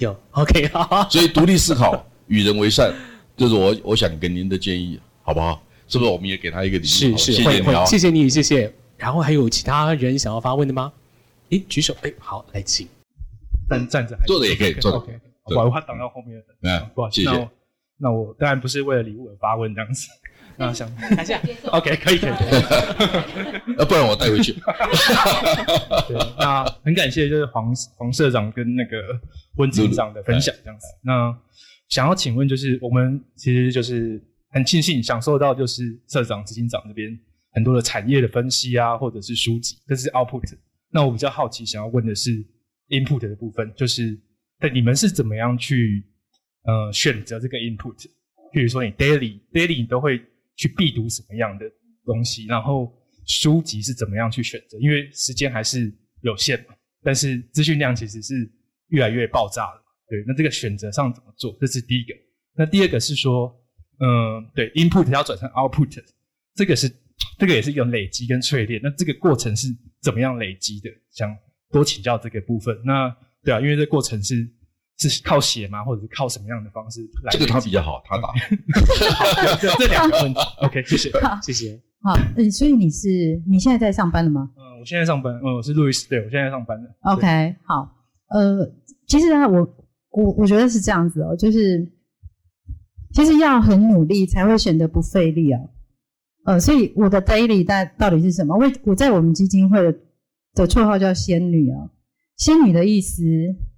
[0.00, 1.06] 有，OK，好。
[1.10, 2.92] 所以独立思考，与人为善。
[3.36, 5.62] 这是我我想给您的建议，好不好？
[5.86, 6.86] 是不是我们也给他一个礼物？
[6.86, 8.72] 是是，谢谢你，谢谢你，谢谢。
[8.96, 10.92] 然后还有其他人想要发问的吗？
[11.50, 11.94] 诶，举手。
[12.02, 12.88] 诶，好，来请。
[13.68, 14.98] 站站着，坐着也可以，坐着。
[14.98, 15.20] OK，
[15.54, 16.42] 把我挡到后面。
[16.62, 17.22] 嗯，不好意思。
[17.22, 17.48] 谢谢。
[17.98, 20.08] 那我当然不是为了礼物而发问这样子。
[20.56, 21.40] 那想看一下。
[21.64, 22.32] OK，可以可以。
[23.76, 24.52] 那 不然我带回去。
[26.08, 28.96] 对，那很感谢就是黄黄社长跟那个
[29.56, 30.86] 温执行长的分享这样子。
[31.02, 31.36] 那。
[31.90, 37.18] 想要请问，就是我们其实就是很庆幸享受到，就是社长、执行长这边
[37.50, 40.56] 很多的产业的分析啊，或者是书籍，这是 output。
[40.92, 42.30] 那我比较好奇，想要问的是
[42.90, 44.16] input 的部分，就是
[44.60, 46.04] 对你们是怎么样去
[46.62, 47.96] 呃选择这个 input？
[48.52, 50.24] 譬如说你 daily daily 你都会
[50.60, 51.64] 去必读什么样的
[52.04, 52.92] 东西，然后
[53.26, 54.76] 书籍是怎么样去选择？
[54.78, 55.90] 因为时间还是
[56.20, 58.34] 有限嘛，但是资讯量其实是
[58.88, 59.82] 越来越爆炸了。
[60.06, 61.56] 对，那这个选择上怎么做？
[61.58, 62.12] 这是第一个。
[62.54, 63.50] 那第二个是说，
[64.00, 66.04] 嗯，对，input 要转成 output，
[66.54, 66.92] 这个是
[67.38, 68.78] 这个也是一个累积跟淬炼。
[68.82, 69.68] 那这个过程是
[70.02, 70.90] 怎么样累积的？
[71.10, 71.34] 想
[71.70, 72.76] 多请教这个部分。
[72.84, 74.46] 那对啊，因为这过程是
[75.08, 75.84] 是靠写吗？
[75.84, 77.30] 或者是靠什么样的方式来？
[77.32, 78.28] 这个他比较好，他打。
[78.28, 78.34] 好，
[79.78, 80.40] 这两个问题。
[80.62, 81.10] OK，谢谢，
[81.42, 81.80] 谢谢。
[82.02, 84.50] 好，嗯，所以你是你现在在上班了吗？
[84.56, 85.32] 嗯，我现在上班。
[85.42, 86.88] 嗯，我是路易斯，对，我现在在上班的。
[87.02, 87.96] OK，好。
[88.28, 88.70] 呃，
[89.06, 89.76] 其实呢，我。
[90.12, 91.88] 我我觉得是这样子哦，就是
[93.12, 95.60] 其实要很努力才会显得不费力啊。
[96.46, 98.56] 呃，所以我的 daily 到到底是什么？
[98.56, 99.96] 我我在我们基金会的
[100.54, 101.78] 的绰号叫仙女啊。
[102.40, 103.22] 仙女的意思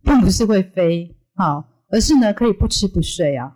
[0.04, 3.52] 并不是会飞，好，而是呢可以不吃不睡啊。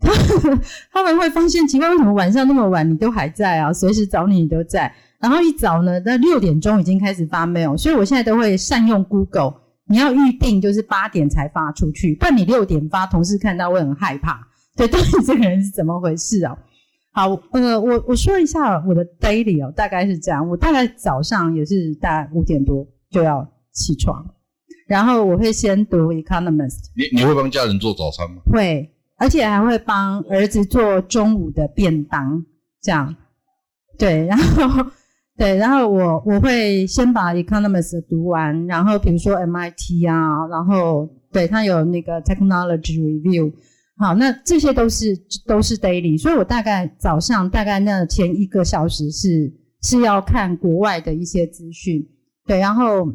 [0.92, 3.72] 他们会发现奇怪，为什么晚上那么晚你都还在啊？
[3.72, 4.94] 随时找你你都在。
[5.18, 9.54] 然后一早呢，在六点钟已经开始发 mail，所以我现在都会善用 Google。
[9.86, 14.46] 你要预定就是八点才发出去，不然你六点发，同事看到会很害怕。
[14.76, 16.54] 对，到底这个人是怎么回事啊？
[17.12, 20.46] 好，呃，我我说一下我的 daily 哦，大概是这样。
[20.46, 24.24] 我大概早上也是大概五点多就要起床，
[24.86, 26.90] 然后我会先读 Economist。
[26.96, 28.42] 你你会帮家人做早餐吗？
[28.46, 32.44] 会，而且还会帮儿子做中午的便当，
[32.82, 33.14] 这样。
[33.98, 34.90] 对，然后。
[35.34, 43.50] 对，然后我我会先把 Economist 读完，然后比如说 MIT 啊，然后对他有那个 Technology Review，
[43.96, 45.16] 好，那这些都是
[45.46, 52.06] 都是 daily，所以我大概早上大概那前一个小时是是要看国外的一些资讯，
[52.46, 53.10] 对，然后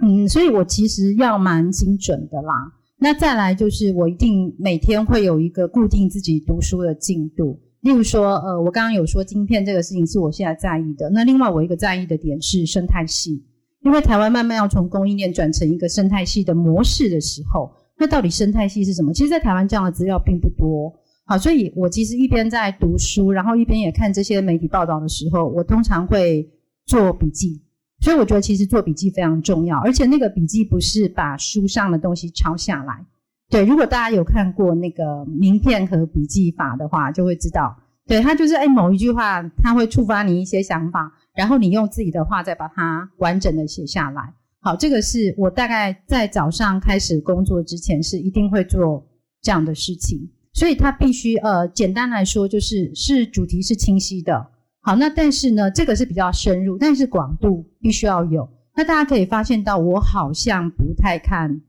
[0.00, 2.54] 嗯，所以我其实要蛮精准的啦。
[3.00, 7.60] 那再来就是我一定每天会有一个固定自己读书的进度。
[7.80, 11.08] 例如说，呃，我刚刚有说晶片这个事情是我现在在意的。
[11.10, 13.40] 那另外我一个在意的点是生态系，
[13.82, 19.12] 因为台湾慢慢要从供应链转成一个生态系的模式的时候，那到底生态系是什么？
[19.12, 20.92] 其实，在台湾这样的资料并不多。
[21.24, 26.48] 好，所以我其实一边在读书，然后一边也看这些媒体报道的时候，我通常会
[26.84, 27.62] 做笔记。
[28.00, 33.04] 所以我觉得其实做笔记非常重要，而且那个笔记不是把书上的东西抄下来。
[33.50, 37.76] 对，如果大家有看过那个名片和笔记法的话，就会知道，
[38.06, 44.34] 对，它就是诶某一句话，它会触发你一些想法，然后你用自己的话再把它完整的写下来。
[44.60, 49.06] 好，这个是我大概在早上开始工作之前是一定会做
[49.40, 54.50] 这样的事情，所以它必须呃，简单来说就是是主题是清晰的。
[54.80, 58.48] 好，那但是呢，这个是比较深入，但是广度必须要有。
[58.76, 61.60] 那大家可以发现到，我好像不太看。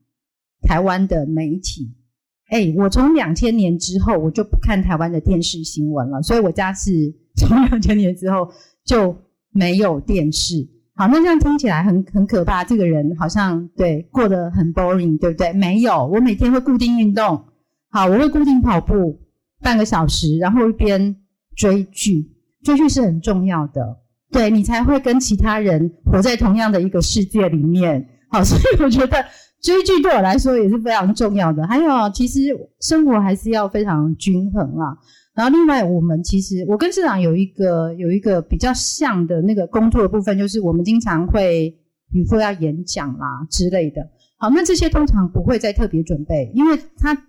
[0.62, 1.90] 台湾的媒体，
[2.50, 6.92] 哎，我从两千年之后我就不看台湾的电视新闻了，所以我家是
[7.38, 8.52] 从两千年之后
[8.84, 9.16] 就
[9.52, 10.68] 没有电视。
[10.96, 15.54] 好，那这样听起来很很可怕，这个人好像对过得很 boring，对不对？
[15.54, 17.46] 没有，我每天会固定运动，
[17.90, 19.18] 好，我会固定跑步
[19.62, 21.16] 半个小时，然后一边
[21.56, 22.30] 追剧，
[22.64, 23.98] 追剧是很重要的，
[24.32, 28.08] 对，你才会跟其他人活在同样的一个世界里面。
[28.30, 29.26] 好，所以我觉得。
[29.62, 31.68] 追剧对我来说也是非常重要的。
[31.68, 32.40] 还有，其实
[32.80, 34.96] 生活还是要非常均衡啊。
[35.36, 41.78] 然后另外，我们其实我跟社长有一个有一个比较像的那个工作的部分，就是我们经常会
[42.10, 44.02] 比如说要演讲啦之类的。
[44.38, 47.22] 好，那这些通常不会再特别准备，因为他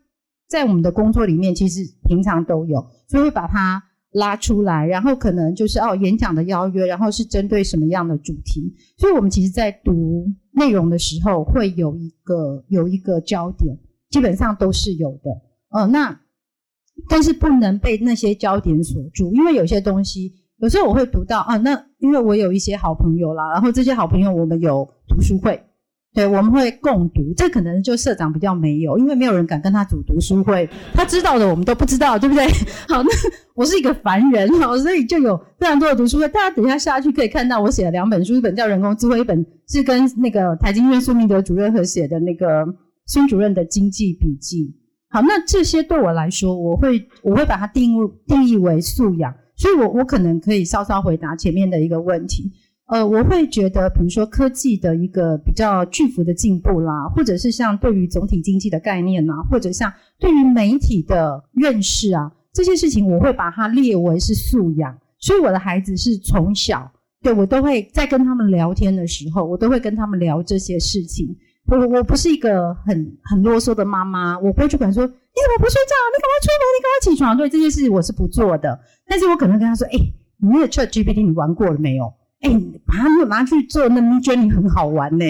[0.48, 13.76] 在我们的工作里面其实平常都有，所以会把它拉出来，然后可能就是哦演讲的邀约，然后是针对什么样的主题，所以我们其实在读内容的时候会有一个有一个焦点，
[14.10, 15.30] 基本上都是有的。
[15.70, 16.20] 哦，那。
[17.08, 25.58] 但是不能被那些焦点锁住，因为有些东西，有时候我会读到啊，那因为我有一些好朋友啦，然后这些好朋友我们有读书会，
[26.12, 32.44] 对，我们会共读，这可能就社长比较没有，因为没有人敢跟他组读书会，他知道的我们都不知道，对不对？
[32.88, 33.08] 好，那
[33.54, 42.66] 我是一个凡人，好，所以就有非常多的读书会，大家等一下下去可以看到我写了两本书，一本叫《人工智慧》，一本是跟那个台经院苏明德主任合写的那个
[43.06, 44.74] 孙主任的经济笔记。
[45.10, 47.96] 好，那这些对我来说，我会我会把它定义
[48.26, 52.50] 定义为素养，所以我我可能可以稍稍回答前面的一个问题。
[52.90, 64.98] 呃，我会觉得，比如说科技的一个比较巨幅的进步啦，或者是像对于总体经济的概念呐，或者像对于媒体的认识啊，这些事情我会把它列为是素养。
[65.20, 66.90] 所以我的孩子是从小，
[67.22, 71.28] 对，我都会在跟他们聊天的时候，我都会跟他们聊这些事情。
[71.66, 77.36] 我我不是一个很很啰嗦的妈妈，我不会去管说你怎么不睡觉，你赶快出门，你赶快起床。
[77.36, 79.98] 对这件事情我是不做的，但是我可能跟他说，哎、
[80.38, 82.12] 你那个 ChatGPT 你玩过了没有？
[82.40, 85.24] 哎、欸，把它拿去做那 Midjourney 很好玩呢。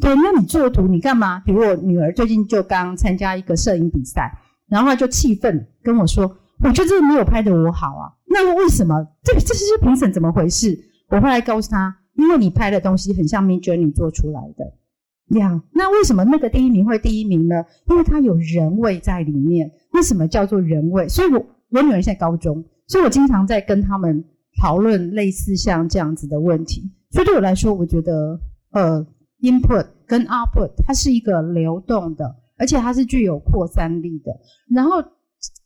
[0.00, 1.40] 对，那你做图你干嘛？
[1.40, 4.30] 比如我女儿最近就刚参加一个摄影比赛，
[4.68, 6.24] 然后她就气愤跟我说，
[6.62, 8.12] 我觉得这个没有拍得我好啊。
[8.28, 9.06] 那为什么？
[9.22, 10.76] 这这是评审怎么回事？
[11.08, 15.38] 我后来告诉她，因为你拍的东西很像 Midjourney 做出来的。
[15.38, 17.64] 呀，那为什么那个第一名会第一名呢？
[17.88, 19.70] 因为它有人味在里面。
[19.92, 21.08] 为什么叫做人味？
[21.08, 24.22] 所以我我女儿现在高中，所以我经常在跟他们
[24.60, 26.90] 讨论类似像这样子的问题。
[27.10, 28.40] 所以对我来说，我觉得
[28.72, 29.06] 呃
[29.40, 34.32] ，input 跟 output 它是一个流动的，而且它是具有扩散力的。
[34.74, 35.02] 然后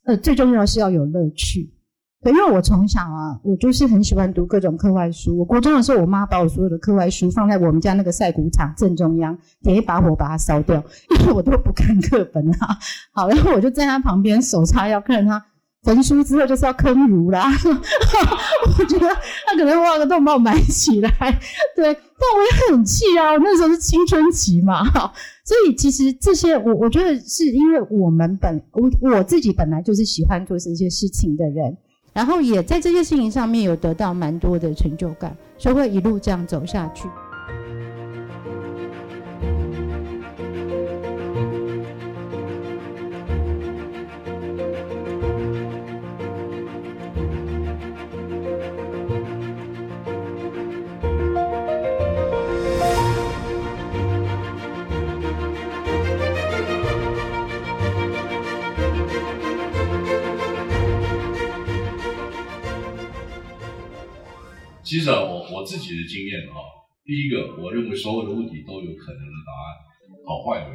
[0.05, 1.73] 呃，最重要是要有乐趣。
[2.23, 5.39] 对，因为我从小啊，我就是很喜欢读各种课外书。
[5.39, 10.75] 我国中的时候，我妈把我所有的课外书放在我们家那个晒谷场正中央，点一把火把它烧掉，
[11.19, 12.77] 因为我都不看课本啊。
[13.11, 15.43] 好，然后我就在旁边手叉腰看着他
[15.83, 17.49] 焚书之后就是要坑儒啦。
[18.77, 19.07] 我觉得
[19.45, 21.09] 他可能挖个洞把我埋起来。
[21.75, 24.83] 对，但我也很气啊，我那时候是青春期嘛。
[24.83, 25.13] 好，
[25.45, 31.77] 所以其实这些我我觉得是因为我们本我我自己本来就是喜欢做这些事情的人。
[32.13, 37.07] 然后也在这些事情上面有得到蛮多的成就感，所以会一路这样走下去。
[64.91, 66.59] 其实，我我自己的经验哈，
[67.05, 69.65] 第一个，我认为所有的问题都有可能的答案，
[70.27, 70.69] 好坏的。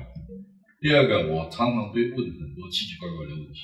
[0.80, 3.60] 第二个，我常常被问很多奇奇怪怪的问题。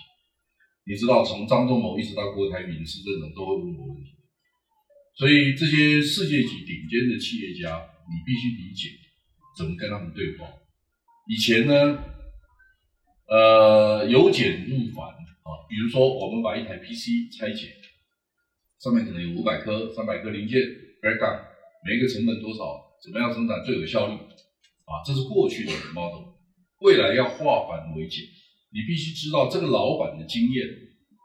[0.85, 4.11] 你知道，从张忠谋一直到郭台铭、施正荣都会问我问题。
[5.17, 8.91] 所以这些世界级顶尖的企业家，你必须理解
[9.57, 10.45] 怎么跟他们对话。
[11.29, 11.99] 以前呢，
[13.27, 17.73] 呃，由简入繁啊，比如说我们把一台 PC 拆解。
[18.83, 20.59] 上面可能有五百颗、三百颗零件
[21.01, 21.39] ，breakdown，
[21.87, 22.83] 每一个成本多少？
[23.01, 24.15] 怎么样生产最有效率？
[24.15, 26.35] 啊，这是过去的 model。
[26.81, 28.25] 未来要化繁为简，
[28.75, 30.67] 你必须知道这个老板的经验，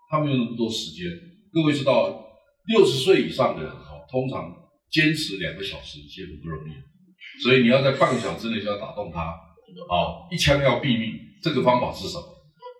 [0.08, 1.10] 他没有那么多时间。
[1.52, 2.30] 各位知道，
[2.68, 4.54] 六十岁以上的人哈，通常
[4.92, 9.22] 坚持两个小时已经很不容易，所以你要在半个小时内就要打动他，
[9.90, 12.24] 啊，一枪要毙命，这个方法是什么？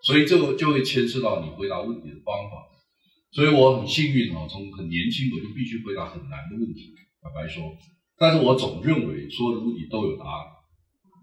[0.04, 2.77] 所以这个就会牵涉到你回答问题的方法。
[3.38, 6.90] 所以我很幸运啊，从很年轻我就必须回答很难的问题，
[7.22, 7.70] 坦白说。
[8.18, 10.42] 但是我总认为所有的问题都有答案，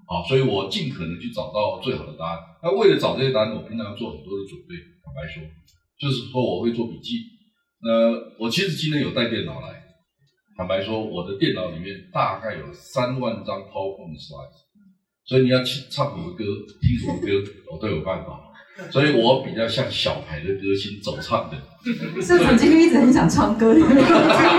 [0.07, 2.39] 啊，所以我尽可能去找到最好的答案。
[2.63, 5.43] 那为了找这些答案，我平常要做很多的准备，坦白说，
[5.99, 7.19] 就是说我会做笔记。
[7.83, 9.83] 那我其实今天有带电脑来，
[10.57, 14.55] 坦白说，我的电脑里面大概有三万张 PowerPoint slide，
[15.25, 16.45] 所以你要去唱什么歌，
[16.81, 17.27] 听什么歌，
[17.73, 18.54] 我都有办法。
[18.91, 21.57] 所以我比较像小牌的歌星，走唱的。
[22.21, 24.09] 社长今天一直很想唱歌，你没有听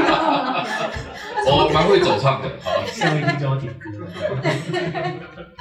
[0.08, 0.66] 到吗？
[1.48, 3.90] 我蛮会走唱的，好，下一听就要点歌。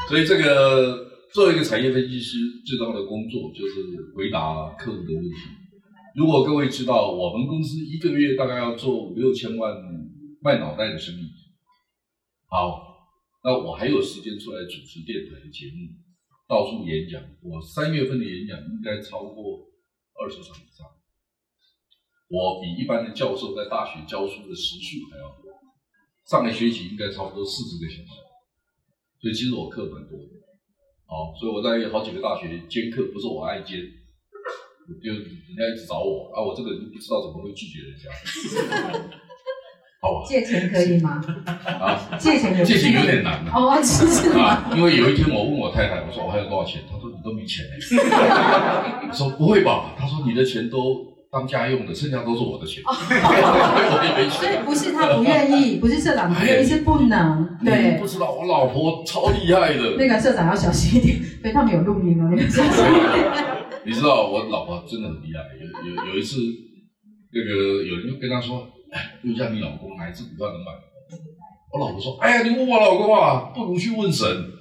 [0.09, 3.83] 所以这个作为一个产业分析师，最重要的工作就是
[4.17, 5.37] 回答客户的问题。
[6.15, 9.75] 如果各位知道，我们公司一个月大概要做五六千万
[10.41, 11.29] 卖脑袋的生意，
[12.49, 12.81] 好，
[13.43, 15.91] 那我还有时间出来主持电台的节目，
[16.47, 17.22] 到处演讲。
[17.42, 19.66] 我三月份的演讲应该超过
[20.14, 20.86] 二十场以上，
[22.28, 25.53] 我比一般的教授在大学教书的时数还要多。
[26.26, 28.09] 上个学期应该差不多四十个小时，
[29.20, 30.30] 所以其实我课蛮多的。
[31.07, 33.78] 好，所以我在好几个大学兼课，不是我爱兼。
[35.03, 35.24] 就人
[35.57, 38.11] 家一直找我，啊，我这个人不知道怎么会拒绝人家，
[40.05, 40.25] 好？
[40.29, 41.21] 借钱可以吗？
[41.65, 43.53] 啊，借钱有借钱有点难啊。
[43.55, 46.83] 哦，是是啊，因为有一天我问我太太，我说我还有多少钱？
[46.91, 47.79] 她说你都没钱嘞。
[49.09, 49.95] 我说不会吧？
[49.99, 52.83] 她说你的钱都当家用的，剩下都是我的钱。
[54.31, 57.57] 所以不是他不愿意，不是社长不愿意，是不能。
[57.65, 59.97] 对，不知道我老婆超厉害的。
[59.97, 63.55] 那个社长要小心一点，对他们有录音哦，那个小心一点。
[63.87, 66.39] 你知道我老婆真的很厉害，有有有一次，
[67.33, 68.74] 那个有人就跟他说，哎，
[69.22, 70.72] 问一下你老公哪一支股票能买？
[71.72, 74.26] 我老婆说，哎呀，你问我老公啊，不如去问神。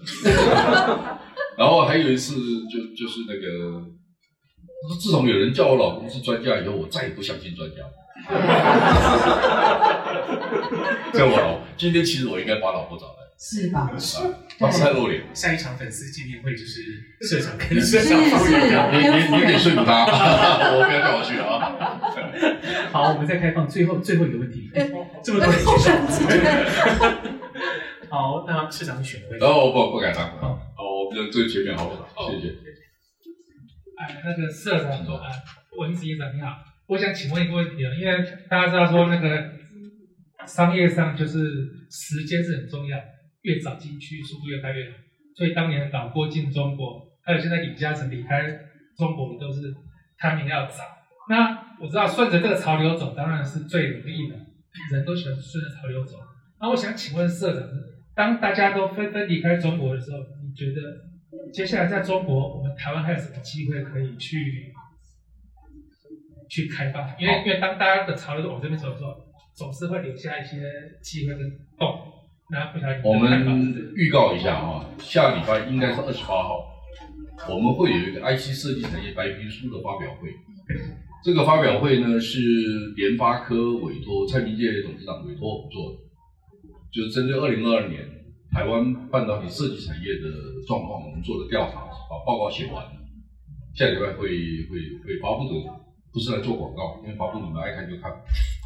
[1.55, 2.33] 然后还有一次
[2.67, 3.85] 就就是那个，
[4.99, 7.75] 自从有人叫我老公是专家以后，我再也不相信专家。
[11.13, 13.22] 叫我老，今天其实我应该把老婆找来。
[13.37, 13.91] 是吧？
[13.97, 14.17] 是，
[14.57, 15.23] 他不太露脸。
[15.33, 16.81] 下一场粉丝见面会就是
[17.21, 20.05] 社长跟社长放人家，你你你得说服他，
[20.71, 21.73] 我不要叫我去啊。
[22.93, 24.69] 好，我们再开放最后最后一个问题，
[25.23, 25.91] 这么多人举手。
[28.09, 29.37] 好，那社长选位。
[29.39, 30.29] 哦，不不敢当。
[30.39, 32.31] 好，我们最前面好不好？
[32.31, 32.53] 谢谢。
[33.97, 35.05] 哎，那个社长，
[35.77, 36.55] 文职长你好，
[36.87, 39.51] 我想请问一个问题啊，因为大家知道说那个
[40.45, 41.39] 商业上就是
[41.89, 42.97] 时间是很重要。
[43.43, 44.97] 越早进去，速度越快越好。
[45.35, 48.43] 所以当年老郭进中国，还有现在李嘉诚离开
[48.97, 49.73] 中国，都是
[50.19, 50.83] timing 要早。
[51.29, 54.35] 那我知道顺着这个潮流走，当然是最容易的，
[54.91, 56.17] 人都喜欢顺着潮流走。
[56.59, 57.69] 那我想请问社长，
[58.15, 64.71] 当大家都纷纷离开中国的时候，你觉得接下来在中国，我们台湾还有什么机会可以去
[66.49, 67.15] 去开发？
[67.17, 69.13] 因为因为当大家的潮流都往这边走的时候，
[69.55, 70.61] 总是会留下一些
[71.01, 72.13] 机会跟洞。
[73.03, 76.65] 我们预告一下啊，下礼拜应该是二十八号，
[77.49, 80.29] 我们会有一个 IC 设计产业白皮书的发表会。
[81.23, 82.39] 这个发表会呢是
[82.97, 85.99] 联发科委托蔡明介董事长委托我们做的，
[86.91, 88.03] 就是针对二零二二年
[88.51, 91.79] 台湾半导体设计产业的状况，我们做的调查，
[92.09, 92.85] 把报告写完，
[93.73, 94.27] 下礼拜会
[94.67, 95.55] 会会发布的，
[96.11, 98.11] 不是来做广告，因为发布你们爱看就看，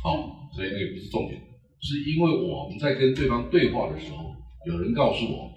[0.03, 1.39] 好，所以那个不是重点。
[1.81, 5.51] 是因为我们在跟对方对话的时候，有人告诉我，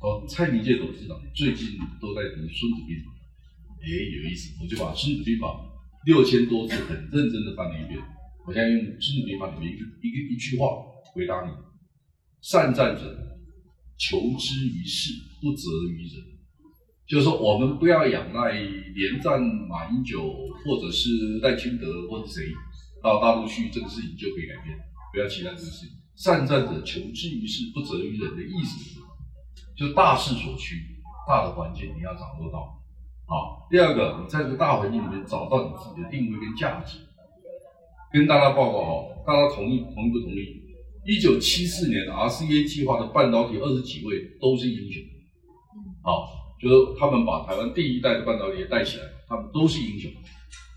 [0.00, 3.10] 说蔡明介董事长最近都在读《孙子兵法》，
[3.82, 5.48] 哎，有意思，我就把《孙子兵法》
[6.06, 8.00] 六千多字很认真的翻了一遍。
[8.46, 10.66] 我现在用《孙子兵法》里面一一个一句话
[11.12, 11.52] 回答你：
[12.40, 13.02] 善战者，
[13.98, 16.24] 求之于事，不责于人。
[17.06, 20.32] 就是说，我们不要仰赖连战、马英九，
[20.64, 21.10] 或者是
[21.42, 22.46] 赖清德，或者谁
[23.02, 24.78] 到大陆去，这个事情就可以改变。
[25.12, 25.96] 不要期待这个事情。
[26.16, 29.06] 善战者，求之于事，不责于人的意思是什么？
[29.74, 30.76] 就大势所趋，
[31.26, 32.76] 大的环境你要掌握到。
[33.26, 36.98] 好，第二个，你在这个大环境里面找到你自己的定位跟价值。
[38.12, 40.60] 跟大家报告好，大家同意同意不同意？
[41.06, 45.02] 一九七四年 RCA 计划的半导体二十几位都是英雄。
[46.02, 46.28] 好，
[46.60, 50.10] 就是他们把台湾第一代的半导体也带起来，他们都是英雄。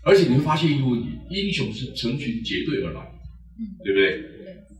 [0.04, 3.13] 而且你会发现一个问题：英雄是成群结队而来。
[3.82, 4.24] 对不对？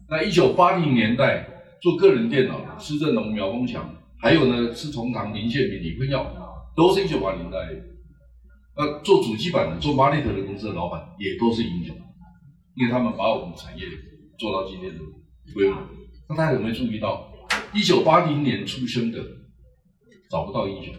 [0.09, 1.47] 那一九八零年代
[1.81, 6.25] 做个人电脑，施正荣、苗丰强，还有呢，施崇棠、林建民、李坤耀，
[6.77, 7.59] 都是一九八零年代。
[8.77, 11.97] 那做主机板的、做马里特的公司的老板，也都是英雄，
[12.75, 13.85] 因为他们把我们产业
[14.39, 14.99] 做到今天的
[15.55, 15.79] 规模。
[16.29, 17.33] 那大家有没有注意到，
[17.73, 19.19] 一九八零年出生的
[20.29, 20.93] 找不到英雄？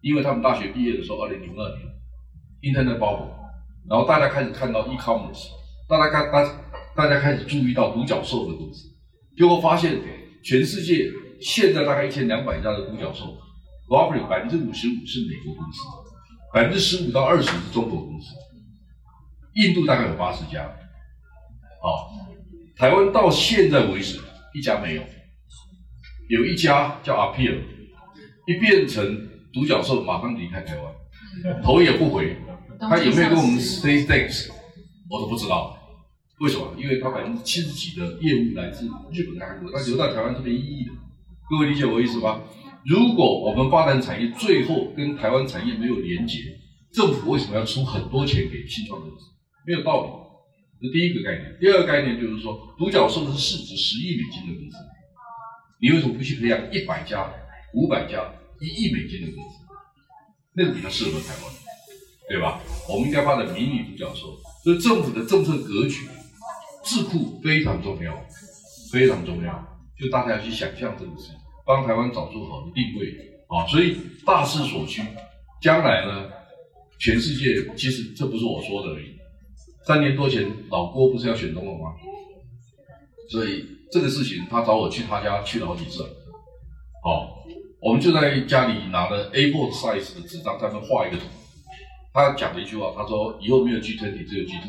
[0.00, 3.28] 因为他们大学毕业的时候，二零零二年，Internet Bubble，
[3.88, 5.63] 然后大家开始看到 E-commerce。
[5.86, 6.44] 大家看，大
[6.96, 8.88] 大家开始注意到独角兽的公司，
[9.36, 9.98] 结果发现
[10.42, 11.10] 全世界
[11.40, 13.36] 现在大概一千两百家的独角兽
[13.88, 15.80] ，roughly 百分之五十五是美国公司，
[16.54, 18.34] 百分之十五到二十是中国公司，
[19.54, 20.64] 印度大概有八十家，
[21.82, 22.10] 好，
[22.76, 24.18] 台湾到现在为止
[24.54, 25.02] 一家没有，
[26.30, 27.60] 有一家叫 appeal，
[28.46, 29.04] 一变成
[29.52, 32.38] 独角兽马上离开台湾，头也不回，
[32.80, 34.48] 他有没有跟我们 say thanks？
[35.10, 35.73] 我都不知道，
[36.44, 36.74] 为什么？
[36.76, 40.92] 因为他百分之七十几的业务来自日本、韩国，他留在台湾是没意义的。
[41.48, 42.42] 各位理解我意思吧？
[42.84, 46.36] 如果我们发展产业最后跟台湾产业没有连接，
[46.92, 49.24] 政府为什么要出很多钱给新创公司？
[49.66, 50.86] 没有道理。
[50.86, 51.56] 这第一个概念。
[51.58, 54.76] 第二个概念就是说，独角兽是市值十亿美金的公司，
[55.80, 57.32] 你为什么不去培养一百家、
[57.72, 58.20] 五百家、
[58.60, 59.64] 一亿美金的公司？
[60.54, 61.50] 那个比较适合台湾，
[62.28, 62.60] 对吧？
[62.86, 64.36] 我们应该发展迷你独角兽。
[64.62, 66.06] 所以政府的政策格局、
[66.84, 68.14] 智库非常重要，
[68.92, 69.66] 非常重要。
[69.98, 73.16] 就大家去想象这个事情，帮台湾找出好的定位
[73.48, 73.66] 啊。
[73.66, 75.02] 所以大势所趋，
[75.62, 76.30] 将来呢，
[76.98, 79.14] 全世界其实这不是我说的而已。
[79.86, 81.94] 三年多前，老郭不是要选总统吗？
[83.30, 86.02] 所以这个事情，他找我去他家去了好几次。
[87.02, 87.44] 好，
[87.80, 91.24] 我们就在家里拿了 A4 size 的纸张，在那画一个图。
[92.12, 94.62] 他讲了一句话，他说：“以后没有 G20，只有 G2。”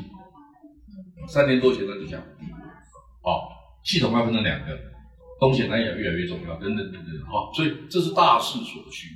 [1.27, 2.21] 三年多前他就讲，
[3.21, 3.49] 好，
[3.83, 4.77] 系统要分成两个，
[5.39, 7.25] 东西南亚越来越重要，等等等等。
[7.25, 9.07] 好，所以这是大势所趋。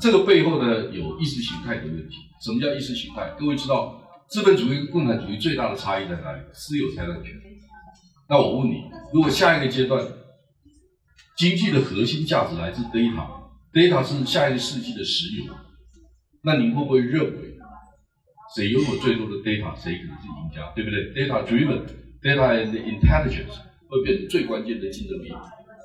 [0.00, 2.16] 这个背后呢，有意识形态的问题。
[2.44, 3.34] 什么叫意识形态？
[3.38, 3.94] 各位知道？
[4.28, 6.38] 资本主义跟共产主义最大的差异在哪里？
[6.52, 7.32] 私有财产权。
[8.28, 10.06] 那我问你，如果下一个阶段
[11.38, 15.54] 经济的核心价值来自 data，data 是下一个世纪的石油，
[16.42, 17.47] 那您会不会认为
[18.54, 20.72] 谁拥有最多的 data，谁可能是赢家？
[20.74, 25.30] 对不对？data driven，data and intelligence 会变成最关键的竞争力。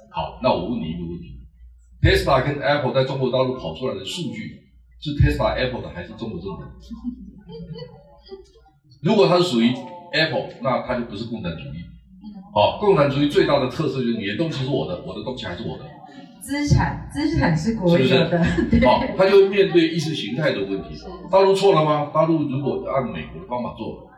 [0.10, 1.36] 好，那我问你一个问题
[2.02, 4.62] ：Tesla 跟 Apple 在中国大陆跑出来的数据
[5.02, 6.64] 是 Tesla Apple 的，还是中国政府？
[9.02, 9.74] 如果它是属于
[10.14, 11.84] Apple，那它就不是共产主义。
[12.54, 15.86] 好、共产主义最大的特色就是你的东西是我的，我的东西还是我的。
[16.44, 18.44] 资产，资产是国有的。
[18.86, 20.90] 好、哦，他就会面对意识形态的问题。
[21.32, 22.12] 大陆错了吗？
[22.14, 24.10] 大陆如果按美国的方法做，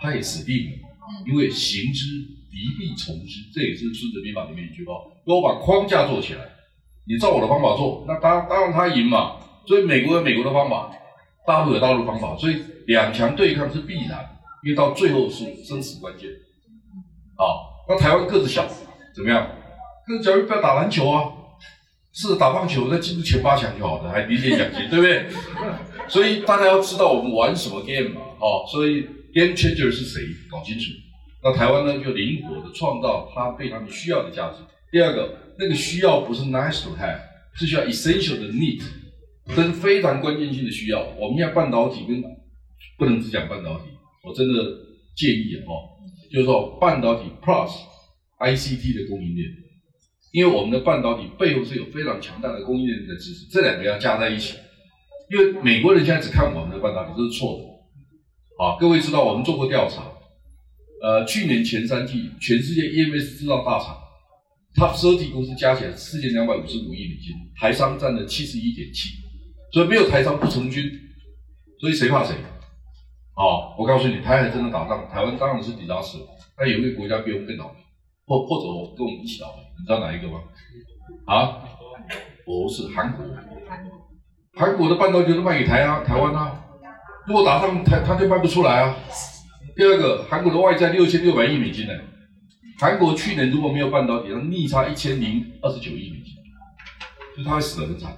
[0.00, 0.70] 他也死定了。
[1.26, 2.06] 因为行之
[2.50, 4.94] 敌必从之，这也是孙子兵法里面一句话。
[5.26, 6.40] 如果我把框架做起来，
[7.06, 9.36] 你照我的方法做，那当当然他赢嘛。
[9.66, 10.90] 所以美国有美国的方法，
[11.46, 12.56] 大陆有大陆的方法，所以
[12.86, 14.18] 两强对抗是必然。
[14.64, 16.30] 因为到最后是生死关键，
[17.36, 18.66] 好，那台湾个子小，
[19.14, 19.46] 怎么样？
[20.06, 21.30] 个子小就不要打篮球啊，
[22.14, 25.26] 试着打棒球，再进入前八强就好了，还理解奖金，对不对？
[26.08, 29.02] 所以大家要知道我们玩什么 game 嘛，哦，所以
[29.34, 30.22] game changer 是谁？
[30.50, 30.92] 搞清楚。
[31.42, 34.58] 那台湾呢，就灵活的创造它被他们需要的价值。
[34.92, 37.18] 第二个，那个需要不是 nice to have，
[37.54, 38.80] 是需要 essential 的 need，
[39.54, 41.04] 这是非常关键性的需要。
[41.18, 42.22] 我们要半导体跟
[42.96, 43.86] 不能只讲半导体。
[44.22, 44.62] 我真的
[45.16, 45.68] 建议啊，
[46.32, 47.72] 就是说半导体 plus
[48.38, 49.48] ICT 的供应链，
[50.34, 54.56] 因为我们的半导体背后是有非常强大的供应链的支持，这两个要加在一起。
[55.30, 57.62] 因为美国人现在只看我们的半导体，这是错的。
[58.58, 60.02] 啊，各位知道我们做过调查，
[61.00, 63.96] 呃，去年前三季全世界 EMS 制造大厂
[64.74, 69.10] Top 30公司加起来四千两百五十五亿美金，台商占了七十一点七，
[69.72, 70.82] 所以没有台商不成军，
[71.78, 72.34] 所以谁怕谁？
[73.36, 76.18] 好，我告诉你，台海真的打仗，台湾当然是底打死。
[76.56, 77.80] 但有一个国家比我们更倒霉，
[78.26, 80.40] 或或者跟我们一起倒霉，你知道哪一个吗？
[81.26, 81.62] 啊，
[82.44, 83.24] 不是韩国，
[84.54, 86.60] 韩国的半导体都卖给台啊，台湾啊。
[87.26, 88.96] 如果打仗，台他就卖不出来啊。
[89.76, 91.92] 第二个，韩国的外债六千六百亿美金呢，
[92.78, 96.34] 韩国去年如果没有半导体，它逆差一千零二十九亿美金，
[97.36, 98.16] 就它会死得很惨，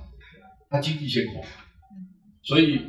[0.68, 1.42] 它经济先垮。
[2.42, 2.80] 所以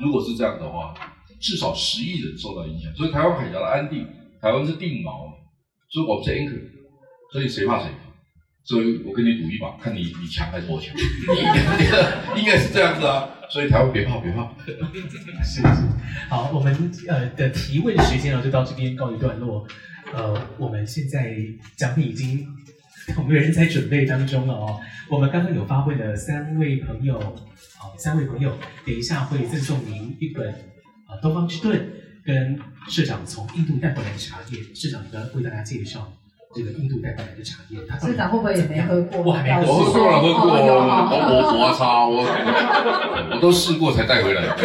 [0.00, 0.94] 如果是这样的话，
[1.40, 4.06] 至少十亿人受到影响，所以台湾海峡的安定，
[4.40, 5.32] 台湾是定锚，
[5.90, 6.62] 所以我们是 anchor，
[7.32, 7.90] 所以谁怕谁？
[8.64, 10.94] 所以我跟你赌一把，看你你强还是我强？
[12.36, 14.48] 应该是这样子啊，所以台湾别怕别怕。
[15.44, 15.66] 是是，
[16.28, 19.66] 好，我们呃的提问时间呢就到这边告一段落。
[20.14, 21.34] 呃，我们现在
[21.76, 22.46] 奖品已经
[23.14, 24.80] 同人在准备当中了哦。
[25.10, 27.18] 我们刚刚有发问的三位朋友，
[27.76, 28.56] 好，三位朋友，
[28.86, 30.48] 等一下会赠送您一本
[31.06, 31.16] 啊。
[31.20, 31.90] 东方之盾
[32.24, 32.58] 跟
[32.88, 36.12] 社长从印度带回来的茶叶，社长呢为大家介绍
[36.54, 37.78] 这个印度带回来的茶叶。
[37.88, 39.22] 他社长会不会也没喝过？
[39.22, 40.62] 我还没喝过，我喝过了，喝过了。
[41.28, 42.22] 我我擦，我
[43.34, 44.56] 我都试过才带回来的。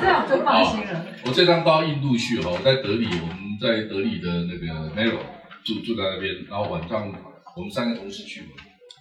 [0.00, 1.06] 这样就放心了。
[1.24, 4.66] 我这趟到印度去哈，我在德里，我们在德里的那个
[4.96, 5.18] Mero
[5.64, 7.12] 住住在那边，然后晚上
[7.56, 8.48] 我们三个同事去嘛。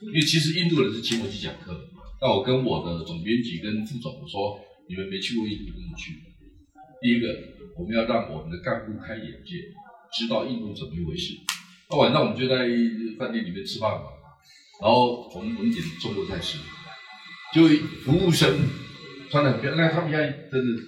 [0.02, 1.76] 因为其实印度人是请我去讲课，
[2.22, 6.14] 那我跟我的总编辑跟副总说，你们没去过印度，跟我去。
[7.02, 7.28] 第一个，
[7.78, 9.60] 我们要让我们的干部开眼界，
[10.12, 11.36] 知道印度怎么一回事。
[11.90, 12.68] 那晚上我们就在
[13.18, 14.04] 饭店里面吃饭嘛，
[14.80, 16.60] 然后我们我们点中国菜吃，
[17.52, 17.68] 就
[18.04, 18.60] 服务生
[19.32, 20.82] 穿的很漂亮，那他们家真的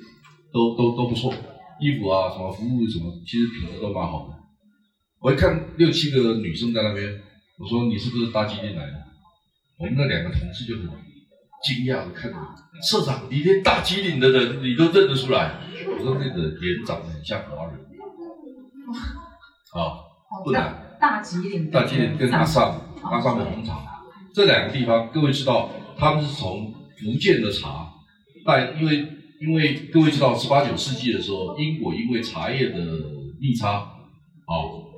[0.54, 1.34] 都都都不错，
[1.80, 4.36] 衣服啊什么服务什么，其实品质都蛮好的。
[5.20, 7.20] 我一看六七个女生在那边，
[7.58, 8.94] 我说你是不是搭机进来的？
[9.78, 10.84] 我们那两个同事就很
[11.64, 15.62] 惊讶的看着我，社长，你连大吉岭的人你都认得出来？
[15.88, 17.80] 我说那个脸长得很像华人。
[19.74, 19.98] 啊，
[20.46, 20.91] 不难。
[21.02, 21.72] 大吉岭。
[21.72, 24.04] 大吉岭跟阿尚，阿萨姆红茶，
[24.36, 27.92] 这两个地方，各位知道，他们是从福建的茶，
[28.46, 29.08] 但因为
[29.42, 32.78] 因为各位知道，十八九世纪的时候，英国因为茶叶的
[33.42, 33.80] 逆差，
[34.46, 34.54] 啊，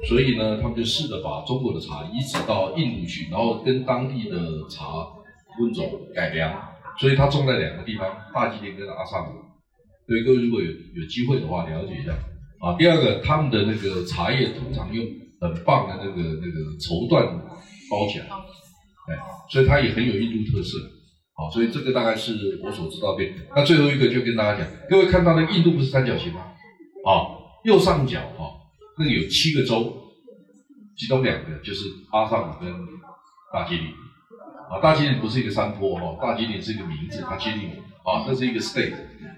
[0.10, 4.38] 所以呢，他们就试着把中国的茶移植到印度去，然后跟当地的
[4.70, 5.08] 茶
[5.62, 6.54] 温种改良，
[7.00, 9.40] 所以它种在两个地方，大吉岭跟阿萨姆。
[10.06, 12.12] 所以各位如果有有机会的话，了解一下。
[12.60, 15.06] 啊，第二个，他们的那个茶叶通常用
[15.44, 17.28] 很棒的那个那个绸缎
[17.92, 19.20] 包起来，哎，
[19.52, 20.80] 所以它也很有印度特色。
[21.36, 23.24] 好，所以这个大概是我所知道的。
[23.54, 26.40] 那最后一个就跟大家讲，各位看到的印度不是三角形吗？
[27.06, 27.12] 啊，
[27.66, 28.48] 右上角哈，
[28.98, 29.94] 那个有七个州，
[30.96, 32.72] 其中两个就是阿萨姆跟
[33.52, 33.88] 大吉岭。
[34.72, 37.72] 啊，大吉岭不是一个山坡哈，大吉岭是一个名字，大吉岭
[38.06, 38.94] 啊，那是一个 state。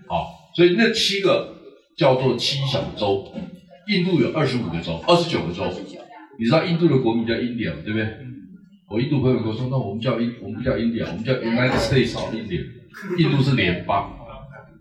[0.07, 1.55] 好，所以那七个
[1.97, 3.33] 叫做七小洲。
[3.87, 5.63] 印度有二十五个州，二十九个州。
[6.37, 8.17] 你知道印度的国名叫 India，对不对？
[8.87, 12.63] 我印度朋友跟我说，那我们叫印，我们不叫 India，我们叫 United States of India。
[13.17, 14.11] 印度是联邦。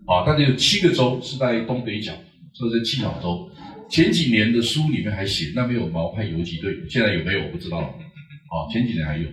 [0.05, 2.13] 啊，但是有七个州是在东北角，
[2.53, 3.49] 所以是七小州。
[3.89, 7.87] 前几年的书里面还写那边有毛派游击队，现在有没有我不知道了。
[7.87, 9.27] 啊，前几年还有。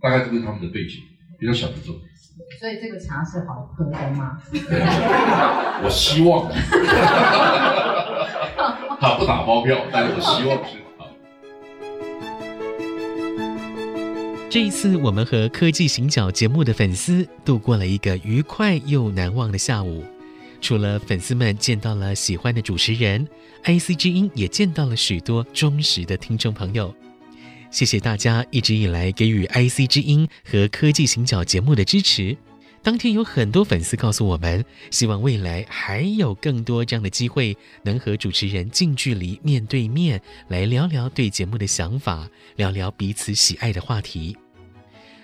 [0.00, 1.00] 大概这个是他们的背景，
[1.40, 1.98] 比较小的州。
[2.60, 4.38] 所以这个茶是好喝的吗？
[5.82, 6.48] 我希望。
[9.00, 10.78] 他不打包票，但是我希望是
[14.52, 20.04] 这一次，我们和科技行脚节目的粉丝度过了一个愉快又难忘的下午。
[20.60, 23.26] 除了粉丝们见到了喜欢的主持人
[23.64, 26.94] ，IC 之音也见到了许多忠实的听众朋友。
[27.70, 32.36] 谢谢大家一直以来给予 IC 之音和科技行脚节目的支持。
[32.82, 44.36] 当天有很多粉丝告诉我们，希望未来还有更多这样的机会，能和主持人近距离面对面来聊聊对节目的想法，聊聊彼此喜爱的话题。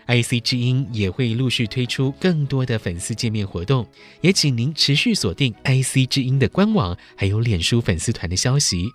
[0.08, 3.86] IC 之音也会陆续推出更多的粉丝见面活动，
[4.22, 8.90] 也请您持续锁定 IC 之音的官网，还有脸书粉丝团的消息。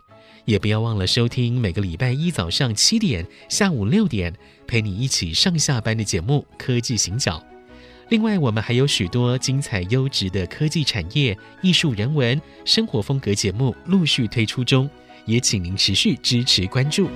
[0.45, 4.33] 也不要忘了收听每个礼拜一早上七点、下午六点，
[4.67, 7.37] 陪你一起上下班的节目《科技行脚》。
[8.09, 14.89] 另外，我们还有许多精彩优质的科技产业、艺术人文、生活风格节目陆续推出中，
[15.25, 17.07] 也请您持续支持关注。